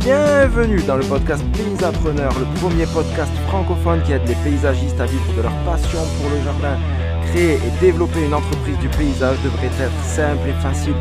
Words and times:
Bienvenue 0.00 0.80
dans 0.84 0.96
le 0.96 1.04
podcast 1.04 1.44
Paysapreneur, 1.52 2.32
le 2.38 2.46
premier 2.58 2.86
podcast 2.86 3.30
francophone 3.48 4.02
qui 4.02 4.12
aide 4.12 4.26
les 4.26 4.34
paysagistes 4.36 4.98
à 4.98 5.04
vivre 5.04 5.36
de 5.36 5.42
leur 5.42 5.52
passion 5.66 5.98
pour 6.16 6.30
le 6.30 6.40
jardin. 6.42 6.78
Créer 7.26 7.56
et 7.56 7.80
développer 7.82 8.24
une 8.24 8.32
entreprise 8.32 8.78
du 8.78 8.88
paysage 8.88 9.36
devrait 9.42 9.66
être 9.66 10.04
simple 10.04 10.48
et 10.48 10.54
facile. 10.62 10.94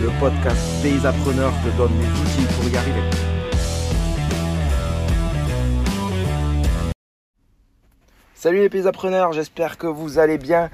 Le 0.00 0.10
podcast 0.20 0.62
Paysapreneur 0.80 1.52
te 1.64 1.76
donne 1.76 1.90
les 1.98 2.06
outils 2.06 2.54
pour 2.54 2.70
y 2.70 2.76
arriver. 2.76 3.02
Salut 8.36 8.58
les 8.58 8.68
paysapreneurs, 8.68 9.32
j'espère 9.32 9.76
que 9.76 9.88
vous 9.88 10.20
allez 10.20 10.38
bien. 10.38 10.70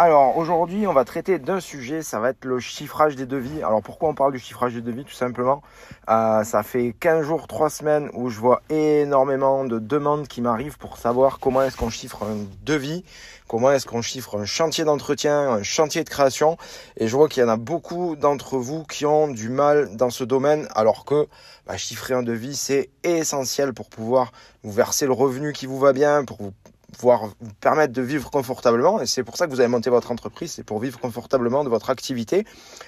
Alors 0.00 0.36
aujourd'hui, 0.36 0.86
on 0.86 0.92
va 0.92 1.04
traiter 1.04 1.40
d'un 1.40 1.58
sujet, 1.58 2.02
ça 2.04 2.20
va 2.20 2.30
être 2.30 2.44
le 2.44 2.60
chiffrage 2.60 3.16
des 3.16 3.26
devis. 3.26 3.64
Alors 3.64 3.82
pourquoi 3.82 4.08
on 4.08 4.14
parle 4.14 4.30
du 4.30 4.38
chiffrage 4.38 4.72
des 4.72 4.80
devis 4.80 5.04
Tout 5.04 5.12
simplement, 5.12 5.60
euh, 6.08 6.44
ça 6.44 6.62
fait 6.62 6.94
15 7.00 7.26
jours, 7.26 7.48
3 7.48 7.68
semaines 7.68 8.08
où 8.14 8.30
je 8.30 8.38
vois 8.38 8.62
énormément 8.70 9.64
de 9.64 9.80
demandes 9.80 10.28
qui 10.28 10.40
m'arrivent 10.40 10.78
pour 10.78 10.98
savoir 10.98 11.40
comment 11.40 11.62
est-ce 11.62 11.76
qu'on 11.76 11.90
chiffre 11.90 12.22
un 12.22 12.46
devis, 12.64 13.04
comment 13.48 13.72
est-ce 13.72 13.86
qu'on 13.86 14.00
chiffre 14.00 14.38
un 14.38 14.44
chantier 14.44 14.84
d'entretien, 14.84 15.50
un 15.50 15.62
chantier 15.64 16.04
de 16.04 16.08
création. 16.08 16.58
Et 16.96 17.08
je 17.08 17.16
vois 17.16 17.28
qu'il 17.28 17.42
y 17.42 17.46
en 17.46 17.48
a 17.48 17.56
beaucoup 17.56 18.14
d'entre 18.14 18.56
vous 18.56 18.84
qui 18.84 19.04
ont 19.04 19.26
du 19.26 19.48
mal 19.48 19.96
dans 19.96 20.10
ce 20.10 20.22
domaine, 20.22 20.68
alors 20.76 21.06
que 21.06 21.26
bah, 21.66 21.76
chiffrer 21.76 22.14
un 22.14 22.22
devis, 22.22 22.54
c'est 22.54 22.90
essentiel 23.02 23.74
pour 23.74 23.90
pouvoir 23.90 24.30
vous 24.62 24.70
verser 24.70 25.06
le 25.06 25.12
revenu 25.12 25.52
qui 25.52 25.66
vous 25.66 25.80
va 25.80 25.92
bien, 25.92 26.24
pour 26.24 26.36
vous 26.40 26.52
pouvoir 26.92 27.26
vous 27.26 27.52
permettre 27.60 27.92
de 27.92 28.02
vivre 28.02 28.30
confortablement. 28.30 29.00
Et 29.00 29.06
c'est 29.06 29.22
pour 29.22 29.36
ça 29.36 29.46
que 29.46 29.50
vous 29.50 29.60
avez 29.60 29.68
monté 29.68 29.90
votre 29.90 30.10
entreprise, 30.10 30.52
c'est 30.52 30.62
pour 30.64 30.78
vivre 30.78 30.98
confortablement 30.98 31.64
de 31.64 31.68
votre 31.68 31.90
activité. 31.90 32.44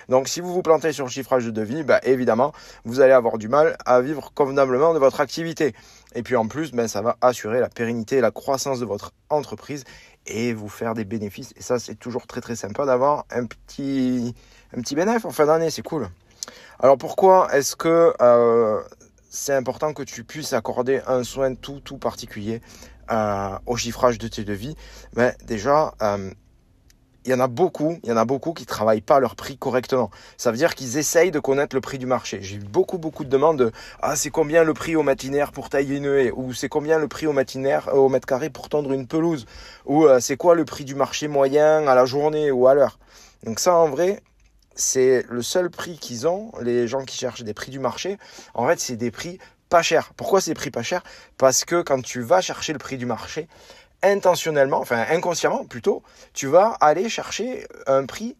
Donc 0.09 0.28
si 0.28 0.40
vous 0.40 0.52
vous 0.52 0.62
plantez 0.62 0.92
sur 0.92 1.04
le 1.04 1.10
chiffrage 1.10 1.45
de 1.45 1.50
devis, 1.50 1.82
bah, 1.82 2.00
évidemment, 2.02 2.52
vous 2.84 3.00
allez 3.00 3.12
avoir 3.12 3.38
du 3.38 3.48
mal 3.48 3.76
à 3.84 4.00
vivre 4.00 4.32
convenablement 4.34 4.95
de 4.95 4.98
votre 4.98 5.20
activité. 5.20 5.74
Et 6.14 6.23
puis 6.23 6.36
en 6.36 6.48
plus, 6.48 6.73
ben, 6.73 6.88
ça 6.88 7.02
va 7.02 7.16
assurer 7.20 7.60
la 7.60 7.68
pérennité 7.68 8.16
et 8.16 8.20
la 8.20 8.30
croissance 8.30 8.80
de 8.80 8.87
votre 8.87 9.12
entreprise 9.29 9.84
et 10.26 10.52
vous 10.54 10.68
faire 10.68 10.95
des 10.95 11.04
bénéfices. 11.04 11.52
Et 11.57 11.62
ça, 11.62 11.79
c'est 11.79 11.95
toujours 11.95 12.26
très 12.26 12.40
très 12.40 12.57
sympa 12.57 12.87
d'avoir 12.87 13.26
un 13.30 13.46
petit, 13.46 14.35
un 14.76 14.80
petit 14.80 14.95
bénéfice 14.95 15.24
en 15.24 15.30
fin 15.30 15.46
d'année, 15.46 15.70
c'est 15.70 15.82
cool. 15.82 16.09
Alors 16.80 16.96
pourquoi 16.96 17.54
est-ce 17.54 17.76
que 17.76 18.14
euh, 18.23 18.80
c'est 19.29 19.54
important 19.54 19.92
que 19.92 20.02
tu 20.02 20.24
puisses 20.24 20.54
accorder 20.54 21.01
un 21.07 21.23
soin 21.23 21.54
tout 21.54 21.80
tout 21.80 21.98
particulier 21.98 22.62
euh, 23.11 23.59
au 23.66 23.77
chiffrage 23.77 24.19
de 24.19 24.29
tes 24.29 24.45
devis, 24.45 24.77
mais 25.16 25.35
déjà, 25.45 25.95
euh, 26.03 26.30
il 27.25 27.30
y 27.30 27.35
en 27.35 27.41
a 27.41 27.49
beaucoup, 27.49 27.99
il 28.03 28.09
y 28.09 28.13
en 28.13 28.16
a 28.16 28.25
beaucoup 28.25 28.55
qui 28.55 28.65
travaillent 28.65 29.03
pas 29.03 29.21
leur 29.21 29.37
prix 29.37 29.59
correctement. 29.59 30.11
Ça 30.39 30.51
veut 30.51 30.57
dire 30.57 30.75
qu'ils 30.75 30.97
essayent 30.97 31.31
de 31.31 31.38
connaître 31.38 31.77
le 31.77 31.83
prix 31.83 31.99
du 31.99 32.07
marché. 32.07 32.38
J'ai 32.41 32.57
eu 32.57 32.61
beaucoup, 32.61 32.97
beaucoup 32.97 33.25
de 33.25 33.29
demandes 33.29 33.59
de 33.59 33.73
ah 34.01 34.16
c'est 34.16 34.31
combien 34.31 34.65
le 34.65 34.73
prix 34.73 34.97
au 34.97 35.03
matinaire 35.03 35.53
pour 35.53 35.69
tailler 35.69 35.99
une 35.99 36.07
haie? 36.07 36.31
Ou 36.31 36.55
c'est 36.55 36.71
combien 36.71 36.99
le 36.99 37.09
prix 37.09 37.27
au 37.27 37.33
matinaire 37.33 37.88
euh, 37.88 37.97
au 37.97 38.09
mètre 38.09 38.27
carré 38.27 38.49
pour 38.49 38.69
tendre 38.71 38.93
une 38.93 39.07
pelouse? 39.07 39.45
Ou 39.85 40.07
c'est 40.21 40.37
quoi 40.37 40.55
le 40.55 40.65
prix 40.65 40.85
du 40.85 40.95
marché 40.95 41.29
moyen 41.29 41.87
à 41.87 41.95
la 41.95 42.07
journée 42.07 42.51
ou 42.51 42.69
à 42.69 42.75
l'heure? 42.75 42.99
Donc 43.45 43.61
ça 43.61 43.75
en 43.75 43.88
vrai, 43.88 44.23
c'est 44.75 45.25
le 45.29 45.43
seul 45.43 45.71
prix 45.71 45.99
qu'ils 45.99 46.27
ont, 46.27 46.53
les 46.63 46.88
gens 46.88 47.05
qui 47.05 47.16
cherchent 47.16 47.43
des 47.43 47.55
prix 47.55 47.71
du 47.71 47.79
marché. 47.79 48.19
En 48.55 48.66
fait, 48.66 48.81
c'est 48.81 48.97
des 48.97 49.11
prix 49.11 49.38
pas 49.71 49.82
cher. 49.82 50.13
Pourquoi 50.16 50.43
c'est 50.43 50.52
prix 50.52 50.71
pas 50.71 50.82
cher 50.82 51.02
Parce 51.38 51.65
que 51.65 51.80
quand 51.80 52.02
tu 52.02 52.21
vas 52.21 52.43
chercher 52.43 52.74
le 52.74 52.79
prix 52.79 52.99
du 52.99 53.07
marché, 53.07 53.49
intentionnellement, 54.02 54.80
enfin 54.80 55.07
inconsciemment 55.10 55.65
plutôt, 55.65 56.02
tu 56.35 56.46
vas 56.46 56.76
aller 56.80 57.09
chercher 57.09 57.66
un 57.87 58.04
prix 58.04 58.37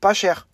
pas 0.00 0.14
cher. 0.14 0.48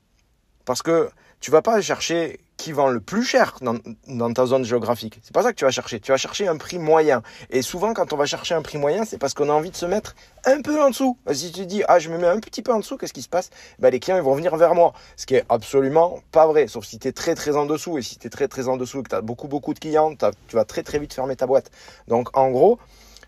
Parce 0.66 0.82
que 0.82 1.08
tu 1.40 1.50
vas 1.50 1.62
pas 1.62 1.80
chercher 1.80 2.40
qui 2.56 2.72
vend 2.72 2.88
le 2.88 3.00
plus 3.00 3.22
cher 3.22 3.58
dans, 3.60 4.32
ta 4.32 4.46
zone 4.46 4.64
géographique. 4.64 5.20
C'est 5.22 5.34
pas 5.34 5.42
ça 5.42 5.52
que 5.52 5.58
tu 5.58 5.64
vas 5.64 5.70
chercher. 5.70 6.00
Tu 6.00 6.10
vas 6.10 6.16
chercher 6.16 6.48
un 6.48 6.56
prix 6.56 6.78
moyen. 6.78 7.22
Et 7.50 7.62
souvent, 7.62 7.92
quand 7.92 8.12
on 8.12 8.16
va 8.16 8.26
chercher 8.26 8.54
un 8.54 8.62
prix 8.62 8.78
moyen, 8.78 9.04
c'est 9.04 9.18
parce 9.18 9.34
qu'on 9.34 9.48
a 9.48 9.52
envie 9.52 9.70
de 9.70 9.76
se 9.76 9.86
mettre 9.86 10.14
un 10.44 10.62
peu 10.62 10.80
en 10.82 10.90
dessous. 10.90 11.18
Si 11.32 11.52
tu 11.52 11.66
dis, 11.66 11.82
ah, 11.88 11.98
je 11.98 12.08
me 12.08 12.18
mets 12.18 12.26
un 12.26 12.40
petit 12.40 12.62
peu 12.62 12.72
en 12.72 12.78
dessous, 12.78 12.96
qu'est-ce 12.96 13.12
qui 13.12 13.22
se 13.22 13.28
passe? 13.28 13.50
Ben, 13.78 13.90
Les 13.90 14.00
clients 14.00 14.16
ils 14.16 14.22
vont 14.22 14.34
venir 14.34 14.56
vers 14.56 14.74
moi. 14.74 14.94
Ce 15.16 15.26
qui 15.26 15.34
est 15.34 15.44
absolument 15.48 16.20
pas 16.32 16.46
vrai. 16.46 16.66
Sauf 16.66 16.84
si 16.86 16.98
tu 16.98 17.08
es 17.08 17.12
très 17.12 17.34
très 17.34 17.56
en 17.56 17.66
dessous. 17.66 17.98
Et 17.98 18.02
si 18.02 18.18
tu 18.18 18.26
es 18.26 18.30
très 18.30 18.48
très 18.48 18.68
en 18.68 18.76
dessous 18.76 19.00
et 19.00 19.02
que 19.02 19.10
tu 19.10 19.14
as 19.14 19.20
beaucoup 19.20 19.48
beaucoup 19.48 19.74
de 19.74 19.78
clients, 19.78 20.14
tu 20.14 20.56
vas 20.56 20.64
très 20.64 20.82
très 20.82 20.98
vite 20.98 21.12
fermer 21.12 21.36
ta 21.36 21.46
boîte. 21.46 21.70
Donc, 22.08 22.36
en 22.36 22.50
gros, 22.50 22.78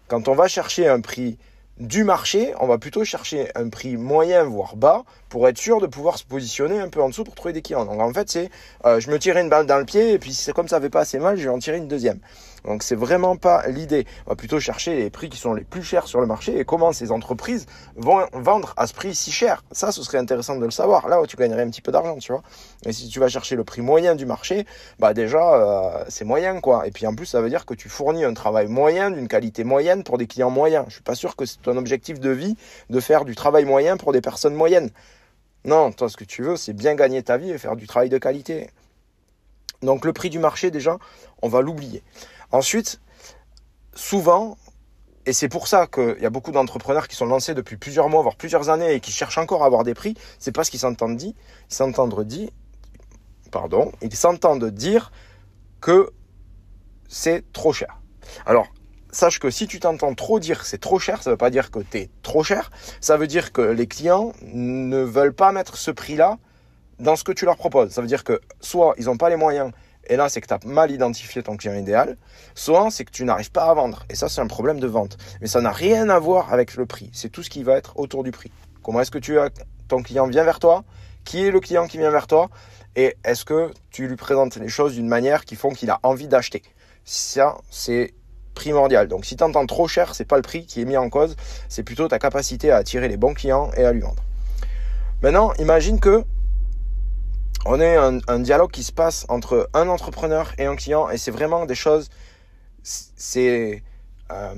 quand 0.09 0.29
on 0.29 0.35
va 0.35 0.49
chercher 0.49 0.89
un 0.89 1.01
prix 1.01 1.39
du 1.79 2.03
marché, 2.03 2.53
on 2.61 2.67
va 2.67 2.79
plutôt 2.79 3.05
chercher 3.05 3.51
un 3.55 3.69
prix 3.69 3.97
moyen 3.97 4.43
voire 4.43 4.77
bas 4.77 5.05
pour 5.29 5.47
être 5.47 5.59
sûr 5.59 5.81
de 5.81 5.87
pouvoir 5.87 6.19
se 6.19 6.25
positionner 6.25 6.81
un 6.81 6.89
peu 6.89 7.01
en 7.01 7.09
dessous 7.09 7.25
pour 7.25 7.35
trouver 7.35 7.53
des 7.53 7.63
clients. 7.63 7.85
Donc 7.85 8.01
en 8.01 8.13
fait, 8.13 8.29
c'est 8.29 8.51
euh, 8.85 8.99
je 8.99 9.11
me 9.11 9.19
tire 9.19 9.37
une 9.37 9.49
balle 9.49 9.67
dans 9.67 9.79
le 9.79 9.85
pied 9.85 10.13
et 10.13 10.19
puis 10.19 10.37
comme 10.55 10.69
ça 10.69 10.81
fait 10.81 10.91
pas 10.91 11.01
assez 11.01 11.19
mal, 11.19 11.37
je 11.37 11.45
vais 11.45 11.55
en 11.55 11.59
tirer 11.59 11.77
une 11.77 11.89
deuxième. 11.89 12.19
Donc 12.69 12.83
c'est 12.83 12.95
vraiment 12.95 13.37
pas 13.37 13.67
l'idée. 13.67 14.07
On 14.27 14.31
va 14.31 14.37
plutôt 14.37 14.61
chercher 14.61 14.95
les 14.95 15.09
prix 15.09 15.31
qui 15.31 15.39
sont 15.39 15.55
les 15.55 15.65
plus 15.65 15.83
chers 15.83 16.07
sur 16.07 16.21
le 16.21 16.27
marché 16.27 16.59
et 16.59 16.67
comment 16.67 16.93
ces 16.93 17.11
entreprises 17.11 17.65
vont 17.97 18.27
vendre 18.35 18.75
à 18.77 18.87
ce 18.87 18.93
prix 18.93 19.15
si 19.15 19.33
cher. 19.33 19.65
Ça, 19.73 19.91
ce 19.91 20.03
serait 20.03 20.19
intéressant 20.19 20.55
de 20.57 20.65
le 20.67 20.71
savoir. 20.71 21.09
Là 21.09 21.23
où 21.23 21.27
tu 21.27 21.37
gagnerais 21.37 21.63
un 21.63 21.71
petit 21.71 21.81
peu 21.81 21.93
d'argent, 21.93 22.19
tu 22.19 22.31
vois. 22.31 22.43
Et 22.85 22.93
si 22.93 23.09
tu 23.09 23.21
vas 23.21 23.29
chercher 23.29 23.57
le 23.57 23.65
prix 23.65 23.81
moyen 23.81 24.15
du 24.15 24.27
marché, 24.27 24.67
bah 24.99 25.15
déjà 25.15 25.55
euh, 25.55 26.05
c'est 26.11 26.27
moyen 26.27 26.61
quoi. 26.61 26.87
Et 26.87 26.91
puis 26.91 27.07
en 27.07 27.15
plus, 27.15 27.25
ça 27.25 27.41
veut 27.41 27.49
dire 27.49 27.65
que 27.65 27.73
tu 27.73 27.89
fournis 27.89 28.25
un 28.25 28.35
travail 28.35 28.67
moyen 28.67 29.11
d'une 29.11 29.29
qualité 29.29 29.65
moyenne 29.65 30.05
pour 30.05 30.19
des 30.19 30.27
clients 30.27 30.51
moyens. 30.51 30.85
Je 30.89 30.95
suis 30.95 31.03
pas 31.03 31.15
sûr 31.15 31.37
que 31.37 31.47
c'est 31.47 31.63
ton 31.63 31.79
objectif 31.79 32.21
de 32.21 32.31
vie 32.31 32.55
de 32.91 33.01
faire 33.01 33.25
du 33.25 33.35
travail 33.35 33.65
moyen 33.65 33.97
pour 33.97 34.13
des 34.13 34.21
personnes 34.21 34.55
moyennes. 34.55 34.91
Non, 35.65 35.91
toi, 35.91 36.11
ce 36.11 36.19
que 36.19 36.25
tu 36.25 36.43
veux, 36.43 36.57
c'est 36.57 36.75
bien 36.75 36.95
gagner 36.95 37.23
ta 37.23 37.39
vie 37.39 37.51
et 37.51 37.57
faire 37.57 37.77
du 37.77 37.87
travail 37.87 38.11
de 38.11 38.19
qualité. 38.19 38.69
Donc 39.81 40.05
le 40.05 40.13
prix 40.13 40.29
du 40.29 40.39
marché, 40.39 40.71
déjà, 40.71 40.99
on 41.41 41.49
va 41.49 41.63
l'oublier. 41.63 42.03
Ensuite, 42.51 43.01
souvent, 43.95 44.57
et 45.27 45.33
c'est 45.33 45.49
pour 45.49 45.69
ça 45.69 45.87
qu'il 45.87 46.17
y 46.21 46.27
a 46.27 46.31
beaucoup 46.31 46.53
d'entrepreneurs 46.53 47.09
qui 47.09 47.17
sont 47.17 47.27
lancés 47.27 47.55
depuis 47.55 47.77
plusieurs 47.77 48.09
mois, 48.09 48.23
voire 48.23 48.37
plusieurs 48.37 48.71
années, 48.71 48.95
et 48.95 49.01
qui 49.01 49.13
cherchent 49.13 49.39
encore 49.39 49.63
à 49.63 49.67
avoir 49.67 49.85
des 49.85 49.95
prix, 49.95 50.15
c'est 50.39 50.53
parce 50.53 50.71
qu'ils 50.71 50.81
s'entendent 50.81 51.17
dire, 51.17 51.35
s'entendent 51.69 52.25
dire, 52.25 52.49
pardon, 53.51 53.93
ils 54.01 54.15
s'entendent 54.15 54.71
dire 54.71 55.13
que 55.81 56.11
c'est 57.09 57.53
trop 57.53 57.73
cher. 57.73 58.01
Alors, 58.47 58.69
sache 59.11 59.39
que 59.39 59.51
si 59.51 59.67
tu 59.67 59.81
t'entends 59.81 60.15
trop 60.15 60.39
dire 60.39 60.65
c'est 60.65 60.79
trop 60.79 60.99
cher, 60.99 61.23
ça 61.23 61.31
ne 61.31 61.35
veut 61.35 61.39
pas 61.39 61.51
dire 61.51 61.71
que 61.71 61.81
tu 61.81 61.99
es 61.99 62.11
trop 62.23 62.43
cher, 62.43 62.71
ça 63.01 63.17
veut 63.17 63.27
dire 63.27 63.53
que 63.53 63.63
les 63.63 63.87
clients 63.87 64.33
ne 64.43 64.99
veulent 64.99 65.35
pas 65.35 65.53
mettre 65.53 65.77
ce 65.77 65.91
prix-là 65.91 66.39
dans 66.99 67.17
ce 67.17 67.25
que 67.25 67.33
tu 67.33 67.45
leur 67.45 67.57
proposes. 67.57 67.91
Ça 67.91 68.01
veut 68.01 68.07
dire 68.07 68.25
que 68.25 68.41
soit 68.61 68.95
ils 68.99 69.07
n'ont 69.07 69.17
pas 69.17 69.31
les 69.31 69.37
moyens, 69.37 69.73
et 70.09 70.17
là 70.17 70.29
c'est 70.29 70.41
que 70.41 70.47
tu 70.47 70.55
as 70.55 70.61
mal 70.65 70.91
identifié 70.91 71.43
ton 71.43 71.57
client 71.57 71.75
idéal, 71.75 72.17
soit 72.55 72.91
c'est 72.91 73.05
que 73.05 73.11
tu 73.11 73.25
n'arrives 73.25 73.51
pas 73.51 73.65
à 73.65 73.75
vendre, 73.75 74.05
et 74.11 74.15
ça 74.15 74.29
c'est 74.29 74.41
un 74.41 74.47
problème 74.47 74.81
de 74.81 74.87
vente. 74.87 75.17
Mais 75.41 75.47
ça 75.47 75.61
n'a 75.61 75.73
rien 75.73 76.09
à 76.09 76.19
voir 76.19 76.53
avec 76.53 76.75
le 76.75 76.87
prix, 76.87 77.11
c'est 77.13 77.31
tout 77.31 77.43
ce 77.43 77.51
qui 77.51 77.63
va 77.63 77.77
être 77.77 77.99
autour 77.99 78.25
du 78.25 78.31
prix. 78.31 78.51
Comment 78.83 79.01
est-ce 79.01 79.11
que 79.11 79.19
tu 79.19 79.39
as, 79.39 79.51
ton 79.89 80.03
client 80.03 80.27
vient 80.27 80.45
vers 80.45 80.59
toi? 80.59 80.85
Qui 81.25 81.45
est 81.45 81.51
le 81.51 81.61
client 81.61 81.87
qui 81.87 81.99
vient 81.99 82.11
vers 82.11 82.27
toi? 82.27 82.49
Et 82.97 83.17
est-ce 83.23 83.45
que 83.45 83.71
tu 83.91 84.09
lui 84.09 84.17
présentes 84.17 84.57
les 84.57 84.69
choses 84.69 84.95
d'une 84.95 85.09
manière 85.09 85.45
qui 85.45 85.57
font 85.57 85.71
qu'il 85.71 85.91
a 85.91 86.01
envie 86.03 86.27
d'acheter? 86.27 86.63
Ça, 87.05 87.59
c'est 87.71 88.15
primordial. 88.55 89.09
Donc 89.09 89.25
si 89.25 89.37
tu 89.37 89.45
entends 89.45 89.67
trop 89.67 89.87
cher, 89.87 90.15
c'est 90.15 90.25
pas 90.25 90.37
le 90.37 90.43
prix 90.43 90.67
qui 90.67 90.81
est 90.81 90.85
mis 90.85 90.97
en 90.97 91.09
cause, 91.11 91.37
c'est 91.69 91.83
plutôt 91.83 92.09
ta 92.09 92.19
capacité 92.19 92.71
à 92.71 92.77
attirer 92.77 93.09
les 93.09 93.17
bons 93.17 93.35
clients 93.35 93.71
et 93.77 93.85
à 93.85 93.93
lui 93.93 94.01
vendre. 94.01 94.23
Maintenant, 95.23 95.53
imagine 95.59 96.01
que 96.01 96.25
on 97.71 97.81
ait 97.81 97.97
un, 97.97 98.39
dialogue 98.41 98.71
qui 98.71 98.83
se 98.83 98.93
passe 98.93 99.27
entre 99.29 99.69
un 99.75 99.89
entrepreneur 99.89 100.53
et 100.59 100.67
un 100.67 100.75
client 100.75 101.11
et 101.11 101.19
c'est 101.19 101.31
vraiment 101.31 101.67
des 101.67 101.75
choses, 101.75 102.09
c'est 102.83 103.83
euh, 104.33 104.55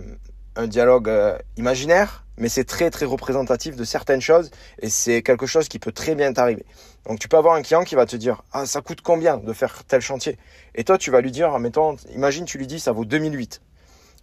un 0.56 0.66
dialogue 0.66 1.08
euh, 1.08 1.36
imaginaire, 1.56 2.24
mais 2.36 2.48
c'est 2.48 2.64
très 2.64 2.90
très 2.90 3.06
représentatif 3.06 3.76
de 3.76 3.84
certaines 3.84 4.20
choses 4.20 4.50
et 4.80 4.88
c'est 4.88 5.22
quelque 5.22 5.46
chose 5.46 5.68
qui 5.68 5.78
peut 5.78 5.92
très 5.92 6.14
bien 6.14 6.32
t'arriver. 6.32 6.64
Donc 7.06 7.18
tu 7.18 7.28
peux 7.28 7.36
avoir 7.36 7.54
un 7.54 7.62
client 7.62 7.84
qui 7.84 7.96
va 7.96 8.06
te 8.06 8.16
dire 8.16 8.42
ah 8.52 8.64
ça 8.64 8.80
coûte 8.80 9.00
combien 9.02 9.38
de 9.38 9.52
faire 9.52 9.84
tel 9.84 10.00
chantier? 10.00 10.38
Et 10.74 10.84
toi 10.84 10.96
tu 10.96 11.10
vas 11.10 11.20
lui 11.20 11.32
dire 11.32 11.58
mettons 11.58 11.96
imagine 12.14 12.44
tu 12.44 12.58
lui 12.58 12.66
dis 12.66 12.80
ça 12.80 12.92
vaut 12.92 13.04
2008 13.04 13.60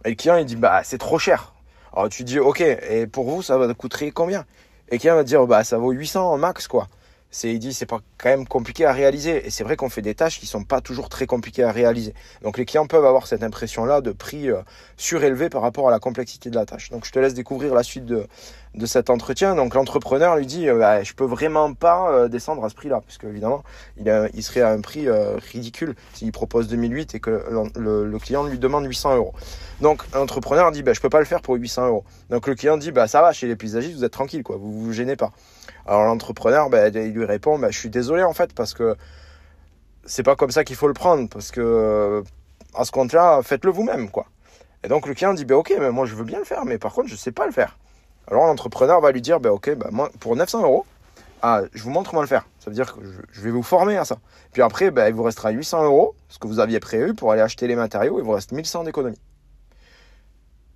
et 0.04 0.10
le 0.10 0.14
client, 0.14 0.36
il 0.36 0.44
dit, 0.44 0.56
bah, 0.56 0.82
c'est 0.84 0.98
trop 0.98 1.18
cher. 1.18 1.54
Alors 1.92 2.08
tu 2.08 2.22
dis, 2.22 2.38
ok, 2.38 2.60
et 2.60 3.06
pour 3.06 3.28
vous, 3.28 3.42
ça 3.42 3.58
va 3.58 3.72
coûter 3.74 4.10
combien? 4.12 4.44
Et 4.88 4.94
le 4.94 4.98
client 4.98 5.16
va 5.16 5.24
dire, 5.24 5.44
bah, 5.46 5.64
ça 5.64 5.78
vaut 5.78 5.90
800 5.90 6.36
max, 6.38 6.68
quoi 6.68 6.88
c'est 7.30 7.52
il 7.52 7.58
dit 7.58 7.74
c'est 7.74 7.86
pas 7.86 8.00
quand 8.16 8.30
même 8.30 8.46
compliqué 8.46 8.84
à 8.84 8.92
réaliser. 8.92 9.46
Et 9.46 9.50
c'est 9.50 9.64
vrai 9.64 9.76
qu'on 9.76 9.88
fait 9.90 10.02
des 10.02 10.14
tâches 10.14 10.40
qui 10.40 10.46
sont 10.46 10.64
pas 10.64 10.80
toujours 10.80 11.08
très 11.08 11.26
compliquées 11.26 11.62
à 11.62 11.72
réaliser. 11.72 12.14
Donc 12.42 12.58
les 12.58 12.64
clients 12.64 12.86
peuvent 12.86 13.04
avoir 13.04 13.26
cette 13.26 13.42
impression 13.42 13.84
là 13.84 14.00
de 14.00 14.12
prix 14.12 14.50
euh, 14.50 14.62
surélevé 14.96 15.48
par 15.48 15.62
rapport 15.62 15.88
à 15.88 15.90
la 15.90 15.98
complexité 15.98 16.50
de 16.50 16.54
la 16.54 16.64
tâche. 16.64 16.90
Donc 16.90 17.04
je 17.04 17.12
te 17.12 17.18
laisse 17.18 17.34
découvrir 17.34 17.74
la 17.74 17.82
suite 17.82 18.06
de, 18.06 18.26
de 18.74 18.86
cet 18.86 19.10
entretien. 19.10 19.54
Donc 19.54 19.74
l'entrepreneur 19.74 20.36
lui 20.36 20.46
dit 20.46 20.68
euh, 20.68 20.78
bah, 20.78 21.02
je 21.02 21.12
peux 21.12 21.26
vraiment 21.26 21.74
pas 21.74 22.10
euh, 22.10 22.28
descendre 22.28 22.64
à 22.64 22.70
ce 22.70 22.74
prix 22.74 22.88
là 22.88 23.00
parce 23.00 23.18
que 23.18 23.26
évidemment 23.26 23.62
il, 23.98 24.30
il 24.34 24.42
serait 24.42 24.62
à 24.62 24.70
un 24.70 24.80
prix 24.80 25.08
ridicule 25.52 25.94
s'il 26.14 26.32
propose 26.32 26.68
2008 26.68 27.14
et 27.14 27.20
que 27.20 27.44
le, 27.76 28.18
client 28.18 28.44
lui 28.44 28.58
demande 28.58 28.84
800 28.86 29.16
euros. 29.16 29.34
Donc 29.80 30.02
l'entrepreneur 30.14 30.72
dit 30.72 30.82
bah, 30.82 30.92
je 30.92 31.00
peux 31.00 31.10
pas 31.10 31.20
le 31.20 31.26
faire 31.26 31.42
pour 31.42 31.56
800 31.56 31.88
euros. 31.88 32.04
Donc 32.30 32.46
le 32.46 32.54
client 32.54 32.78
dit 32.78 32.90
bah 32.90 33.06
ça 33.06 33.20
va 33.20 33.32
chez 33.32 33.46
les 33.46 33.56
paysagistes 33.56 33.96
vous 33.96 34.04
êtes 34.04 34.12
tranquille 34.12 34.42
quoi. 34.42 34.56
Vous 34.56 34.72
vous 34.72 34.92
gênez 34.92 35.14
pas 35.14 35.32
alors 35.86 36.04
l'entrepreneur, 36.04 36.70
ben, 36.70 36.94
il 36.94 37.12
lui 37.12 37.24
répond, 37.24 37.58
ben, 37.58 37.70
je 37.70 37.78
suis 37.78 37.90
désolé 37.90 38.22
en 38.22 38.32
fait 38.32 38.52
parce 38.52 38.74
que 38.74 38.96
c'est 40.04 40.22
pas 40.22 40.36
comme 40.36 40.50
ça 40.50 40.64
qu'il 40.64 40.76
faut 40.76 40.88
le 40.88 40.94
prendre 40.94 41.28
parce 41.28 41.50
que 41.50 42.22
à 42.74 42.84
ce 42.84 42.90
compte-là, 42.90 43.40
faites-le 43.42 43.70
vous-même, 43.70 44.10
quoi. 44.10 44.26
Et 44.84 44.88
donc 44.88 45.06
le 45.06 45.14
client 45.14 45.34
dit, 45.34 45.44
ben 45.44 45.56
ok, 45.56 45.74
mais 45.78 45.90
moi 45.90 46.06
je 46.06 46.14
veux 46.14 46.24
bien 46.24 46.38
le 46.38 46.44
faire, 46.44 46.64
mais 46.64 46.78
par 46.78 46.92
contre 46.92 47.08
je 47.08 47.16
sais 47.16 47.32
pas 47.32 47.46
le 47.46 47.52
faire. 47.52 47.78
Alors 48.28 48.46
l'entrepreneur 48.46 49.00
va 49.00 49.10
lui 49.10 49.22
dire, 49.22 49.40
ben 49.40 49.50
ok, 49.50 49.74
ben 49.74 49.88
moi 49.90 50.10
pour 50.20 50.36
900 50.36 50.62
euros, 50.62 50.86
ah, 51.42 51.62
je 51.72 51.82
vous 51.82 51.90
montre 51.90 52.10
comment 52.10 52.22
le 52.22 52.28
faire. 52.28 52.46
Ça 52.58 52.70
veut 52.70 52.74
dire 52.74 52.94
que 52.94 53.00
je, 53.32 53.40
vais 53.40 53.50
vous 53.50 53.62
former 53.62 53.96
à 53.96 54.04
ça. 54.04 54.18
Puis 54.52 54.62
après, 54.62 54.90
ben, 54.90 55.08
il 55.08 55.14
vous 55.14 55.22
restera 55.22 55.50
800 55.50 55.84
euros, 55.84 56.14
ce 56.28 56.38
que 56.38 56.46
vous 56.46 56.58
aviez 56.58 56.80
prévu 56.80 57.14
pour 57.14 57.32
aller 57.32 57.42
acheter 57.42 57.66
les 57.66 57.76
matériaux, 57.76 58.18
il 58.18 58.24
vous 58.24 58.32
reste 58.32 58.52
1100 58.52 58.84
d'économie. 58.84 59.18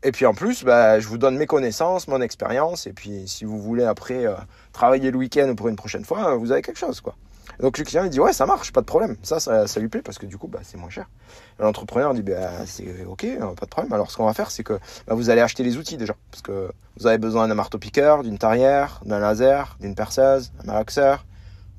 Et 0.04 0.12
puis 0.12 0.26
en 0.26 0.34
plus, 0.34 0.64
ben, 0.64 0.98
je 0.98 1.06
vous 1.06 1.18
donne 1.18 1.36
mes 1.36 1.46
connaissances, 1.46 2.08
mon 2.08 2.20
expérience, 2.20 2.86
et 2.86 2.92
puis 2.92 3.28
si 3.28 3.44
vous 3.44 3.58
voulez 3.60 3.84
après 3.84 4.26
euh, 4.26 4.34
travailler 4.72 5.10
le 5.10 5.18
week-end 5.18 5.48
ou 5.48 5.54
pour 5.54 5.68
une 5.68 5.76
prochaine 5.76 6.04
fois, 6.04 6.34
vous 6.36 6.50
avez 6.50 6.62
quelque 6.62 6.78
chose, 6.78 7.00
quoi. 7.00 7.14
Donc 7.60 7.78
le 7.78 7.84
client 7.84 8.04
il 8.04 8.10
dit 8.10 8.20
ouais 8.20 8.32
ça 8.32 8.46
marche, 8.46 8.72
pas 8.72 8.80
de 8.80 8.86
problème. 8.86 9.16
Ça, 9.22 9.38
ça, 9.40 9.80
lui 9.80 9.88
plaît 9.88 10.02
parce 10.02 10.18
que 10.18 10.26
du 10.26 10.38
coup 10.38 10.48
bah, 10.48 10.60
c'est 10.62 10.76
moins 10.76 10.90
cher. 10.90 11.08
L'entrepreneur 11.58 12.14
dit 12.14 12.22
bah, 12.22 12.66
c'est 12.66 13.04
ok, 13.06 13.24
hein, 13.24 13.54
pas 13.58 13.66
de 13.66 13.70
problème. 13.70 13.92
Alors 13.92 14.10
ce 14.10 14.16
qu'on 14.16 14.26
va 14.26 14.34
faire 14.34 14.50
c'est 14.50 14.62
que 14.62 14.74
bah, 15.06 15.14
vous 15.14 15.30
allez 15.30 15.40
acheter 15.40 15.62
les 15.62 15.76
outils 15.76 15.96
déjà. 15.96 16.14
Parce 16.30 16.42
que 16.42 16.70
vous 16.98 17.06
avez 17.06 17.18
besoin 17.18 17.48
d'un 17.48 17.54
marteau-piqueur, 17.54 18.22
d'une 18.22 18.38
tarière, 18.38 19.00
d'un 19.04 19.18
laser, 19.18 19.76
d'une 19.80 19.94
perceuse, 19.94 20.52
un 20.62 20.66
malaxeur, 20.66 21.24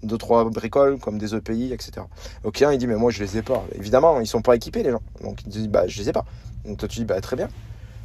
deux 0.04 0.18
trois 0.18 0.46
bricoles 0.50 1.00
comme 1.00 1.18
des 1.18 1.34
EPI, 1.36 1.74
etc. 1.74 2.06
Le 2.44 2.52
client 2.52 2.70
il 2.70 2.78
dit 2.78 2.88
mais 2.88 2.96
moi 2.96 3.12
je 3.12 3.24
les 3.24 3.38
ai 3.38 3.42
pas. 3.42 3.64
Évidemment 3.76 4.20
ils 4.20 4.28
sont 4.28 4.42
pas 4.42 4.56
équipés 4.56 4.84
les 4.84 4.92
gens. 4.92 5.02
Donc 5.22 5.42
il 5.44 5.50
dit 5.50 5.68
bah 5.68 5.88
je 5.88 6.00
les 6.00 6.10
ai 6.10 6.14
pas. 6.14 6.26
Donc 6.66 6.78
toi 6.78 6.88
tu 6.88 7.00
dis 7.00 7.06
bah 7.06 7.20
très 7.20 7.36
bien. 7.36 7.50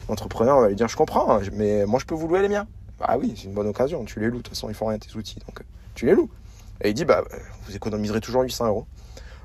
L'entrepreneur 0.09 0.61
va 0.61 0.69
lui 0.69 0.77
dire 0.77 0.89
je 0.89 0.97
comprends, 0.97 1.37
hein, 1.37 1.41
mais 1.53 1.85
moi 1.87 2.01
je 2.01 2.07
peux 2.07 2.15
vous 2.15 2.29
louer 2.29 2.43
les 2.43 2.49
miens. 2.49 2.67
Bah 2.99 3.17
oui 3.19 3.35
c'est 3.37 3.45
une 3.45 3.55
bonne 3.55 3.69
occasion, 3.69 4.05
tu 4.05 4.21
les 4.21 4.27
loues. 4.27 4.39
De 4.39 4.43
toute 4.43 4.49
façon 4.49 4.69
ils 4.69 4.75
font 4.75 4.87
rien 4.87 4.99
tes 4.99 5.15
outils 5.17 5.39
donc 5.47 5.61
euh, 5.61 5.65
tu 5.95 6.07
les 6.07 6.15
loues. 6.15 6.31
Et 6.83 6.91
il 6.91 6.95
dit, 6.95 7.05
bah, 7.05 7.25
vous 7.67 7.77
économiserez 7.77 8.21
toujours 8.21 8.43
800 8.43 8.69
euros. 8.69 8.87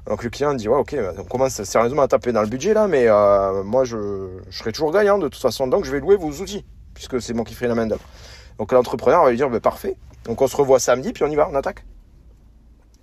Donc 0.06 0.24
le 0.24 0.30
client 0.30 0.54
dit, 0.54 0.68
ouais, 0.68 0.77
ok, 0.77 0.95
bah, 0.95 1.13
on 1.18 1.24
commence 1.24 1.63
sérieusement 1.63 2.04
à 2.04 2.07
taper 2.07 2.31
dans 2.31 2.42
le 2.42 2.48
budget 2.48 2.74
là, 2.74 2.88
mais 2.88 3.07
euh, 3.07 3.63
moi 3.63 3.86
je, 3.86 4.39
serai 4.51 4.71
toujours 4.71 4.92
gagnant 4.92 5.18
de 5.18 5.30
toute 5.30 5.42
façon, 5.42 5.68
donc 5.68 5.86
je 5.86 5.92
vais 5.92 6.00
louer 6.00 6.18
vos 6.18 6.30
outils, 6.30 6.65
puisque 6.94 7.21
c'est 7.21 7.33
moi 7.33 7.45
qui 7.45 7.54
ferai 7.54 7.68
la 7.68 7.75
main 7.75 7.88
d'œuvre. 7.88 8.04
Donc 8.60 8.71
l'entrepreneur 8.71 9.24
va 9.24 9.31
lui 9.31 9.38
dire, 9.38 9.50
bah, 9.50 9.60
parfait. 9.60 9.95
Donc 10.25 10.42
on 10.42 10.48
se 10.48 10.56
revoit 10.56 10.80
samedi, 10.80 11.13
puis 11.13 11.24
on 11.24 11.27
y 11.27 11.36
va, 11.36 11.48
on 11.50 11.56
attaque. 11.56 11.86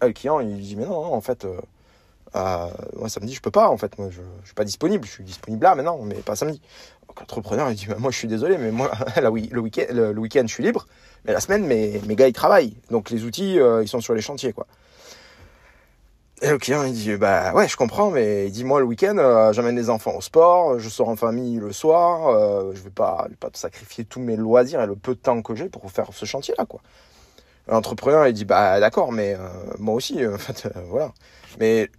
Et 0.03 0.07
le 0.07 0.13
client, 0.13 0.41
il 0.41 0.61
dit, 0.61 0.77
mais 0.77 0.87
non, 0.87 1.13
en 1.13 1.21
fait, 1.21 1.45
euh, 1.45 1.61
euh, 2.37 3.09
samedi, 3.09 3.35
je 3.35 3.41
peux 3.41 3.51
pas, 3.51 3.69
en 3.69 3.77
fait, 3.77 3.99
moi 3.99 4.09
je, 4.11 4.21
je 4.43 4.47
suis 4.47 4.55
pas 4.55 4.65
disponible, 4.65 5.05
je 5.07 5.11
suis 5.11 5.25
disponible 5.25 5.65
là 5.65 5.75
maintenant, 5.75 5.99
mais 6.05 6.15
pas 6.17 6.37
samedi. 6.37 6.61
L'entrepreneur, 7.19 7.71
il 7.71 7.77
dit, 7.77 7.87
bah, 7.87 7.97
moi 7.99 8.11
je 8.11 8.17
suis 8.17 8.29
désolé, 8.29 8.59
mais 8.59 8.71
moi, 8.71 8.91
le 9.23 9.29
week-end, 9.29 9.87
le, 9.91 10.15
je 10.15 10.47
suis 10.47 10.63
libre. 10.63 10.87
Mais 11.25 11.33
la 11.33 11.41
semaine, 11.41 11.67
mes, 11.67 12.01
mes 12.07 12.17
gars, 12.17 12.29
ils 12.29 12.33
travaillent. 12.33 12.77
Donc 12.91 13.11
les 13.11 13.25
outils, 13.25 13.59
euh, 13.59 13.83
ils 13.83 13.89
sont 13.89 14.01
sur 14.01 14.15
les 14.15 14.23
chantiers, 14.23 14.53
quoi. 14.53 14.67
Et 16.43 16.49
le 16.49 16.57
client, 16.57 16.85
il 16.85 16.95
dit, 16.95 17.15
bah 17.17 17.53
ouais, 17.53 17.69
je 17.69 17.77
comprends, 17.77 18.11
mais 18.11 18.47
il 18.47 18.53
dit, 18.53 18.65
moi, 18.65 18.81
le 18.81 18.87
week-end, 18.87 19.19
euh, 19.19 19.53
j'amène 19.53 19.77
les 19.77 19.91
enfants 19.91 20.15
au 20.17 20.23
sport, 20.23 20.79
je 20.79 20.89
sors 20.89 21.11
en 21.11 21.17
famille 21.17 21.59
le 21.59 21.71
soir, 21.73 22.29
euh, 22.29 22.73
je 22.75 22.81
vais 22.81 22.91
pas, 22.91 23.27
vais 23.29 23.37
pas 23.37 23.51
sacrifier 23.53 24.07
tous 24.07 24.21
mes 24.21 24.37
loisirs 24.37 24.81
et 24.81 24.87
le 24.87 24.97
peu 24.97 25.15
de 25.15 25.21
temps 25.21 25.43
que 25.43 25.55
j'ai 25.55 25.69
pour 25.69 25.91
faire 25.93 26.09
ce 26.13 26.25
chantier-là, 26.25 26.65
quoi. 26.65 26.81
L'entrepreneur, 27.69 28.27
il 28.27 28.33
dit, 28.33 28.47
bah 28.47 28.81
d'accord, 28.81 29.13
mais 29.13 29.37
moi 29.79 29.95
aussi, 29.95 30.27
en 30.35 30.39
fait, 30.39 30.69
voilà. 30.89 31.13
Mais 31.59 31.91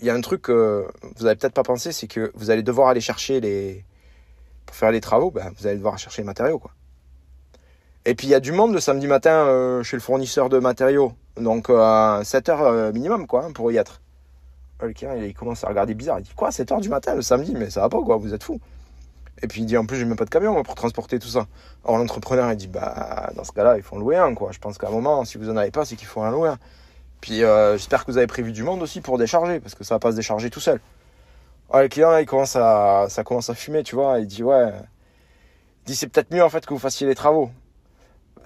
il 0.00 0.06
y 0.06 0.10
a 0.10 0.14
un 0.14 0.20
truc 0.20 0.42
que 0.42 0.86
vous 1.16 1.24
avez 1.24 1.36
peut-être 1.36 1.54
pas 1.54 1.62
pensé, 1.62 1.90
c'est 1.90 2.06
que 2.06 2.30
vous 2.34 2.50
allez 2.50 2.62
devoir 2.62 2.88
aller 2.88 3.00
chercher 3.00 3.40
les, 3.40 3.84
pour 4.66 4.76
faire 4.76 4.90
les 4.90 5.00
travaux, 5.00 5.30
bah, 5.30 5.50
vous 5.56 5.66
allez 5.66 5.76
devoir 5.76 5.98
chercher 5.98 6.22
les 6.22 6.26
matériaux, 6.26 6.58
quoi. 6.58 6.72
Et 8.08 8.14
puis 8.14 8.28
il 8.28 8.30
y 8.30 8.34
a 8.34 8.40
du 8.40 8.52
monde 8.52 8.72
le 8.72 8.78
samedi 8.78 9.08
matin 9.08 9.32
euh, 9.32 9.82
chez 9.82 9.96
le 9.96 10.00
fournisseur 10.00 10.48
de 10.48 10.60
matériaux. 10.60 11.12
Donc 11.36 11.68
euh, 11.68 11.80
à 11.80 12.20
7 12.22 12.48
heures 12.48 12.62
euh, 12.62 12.92
minimum 12.92 13.26
quoi 13.26 13.44
hein, 13.44 13.52
pour 13.52 13.72
y 13.72 13.76
être. 13.76 14.00
Client 14.94 15.14
il, 15.16 15.34
commence 15.34 15.64
à 15.64 15.68
regarder 15.68 15.94
bizarre. 15.94 16.20
Il 16.20 16.22
dit 16.22 16.32
quoi 16.36 16.52
7 16.52 16.70
heures 16.70 16.80
du 16.80 16.88
matin 16.88 17.16
le 17.16 17.22
samedi? 17.22 17.52
Mais 17.56 17.68
ça 17.68 17.80
va 17.80 17.88
pas 17.88 18.00
quoi, 18.00 18.16
vous 18.16 18.32
êtes 18.32 18.44
fou. 18.44 18.60
Et 19.42 19.48
puis 19.48 19.62
il 19.62 19.66
dit 19.66 19.76
en 19.76 19.84
plus 19.86 19.96
j'ai 19.96 20.04
même 20.04 20.16
pas 20.16 20.24
de 20.24 20.30
camion 20.30 20.62
pour 20.62 20.76
transporter 20.76 21.18
tout 21.18 21.26
ça. 21.26 21.48
Alors 21.84 21.98
l'entrepreneur 21.98 22.48
il 22.52 22.56
dit 22.56 22.68
bah 22.68 23.30
dans 23.34 23.42
ce 23.42 23.50
cas-là 23.50 23.76
il 23.76 23.82
faut 23.82 23.96
en 23.96 23.98
louer 23.98 24.18
un 24.18 24.34
quoi. 24.34 24.52
Je 24.52 24.60
pense 24.60 24.78
qu'à 24.78 24.86
un 24.86 24.92
moment 24.92 25.24
si 25.24 25.36
vous 25.36 25.50
en 25.50 25.56
avez 25.56 25.72
pas 25.72 25.84
c'est 25.84 25.96
qu'il 25.96 26.06
faut 26.06 26.20
en 26.20 26.30
louer 26.30 26.50
un. 26.50 26.58
Puis 27.20 27.40
j'espère 27.40 28.04
que 28.04 28.12
vous 28.12 28.18
avez 28.18 28.28
prévu 28.28 28.52
du 28.52 28.62
monde 28.62 28.82
aussi 28.82 29.00
pour 29.00 29.18
décharger 29.18 29.58
parce 29.58 29.74
que 29.74 29.82
ça 29.82 29.96
va 29.96 29.98
pas 29.98 30.12
se 30.12 30.16
décharger 30.16 30.48
tout 30.48 30.60
seul. 30.60 30.80
Alors, 31.70 31.82
le 31.82 31.88
client 31.88 32.16
il 32.16 32.26
commence 32.26 32.56
à 32.56 33.06
ça 33.08 33.24
commence 33.24 33.50
à 33.50 33.54
fumer 33.54 33.82
tu 33.82 33.94
vois. 33.94 34.20
Il 34.20 34.26
dit 34.26 34.42
ouais. 34.42 34.72
Il 35.88 35.96
c'est 35.96 36.08
peut-être 36.08 36.32
mieux 36.34 36.42
en 36.42 36.48
fait 36.48 36.66
que 36.66 36.74
vous 36.74 36.80
fassiez 36.80 37.06
les 37.06 37.14
travaux 37.14 37.50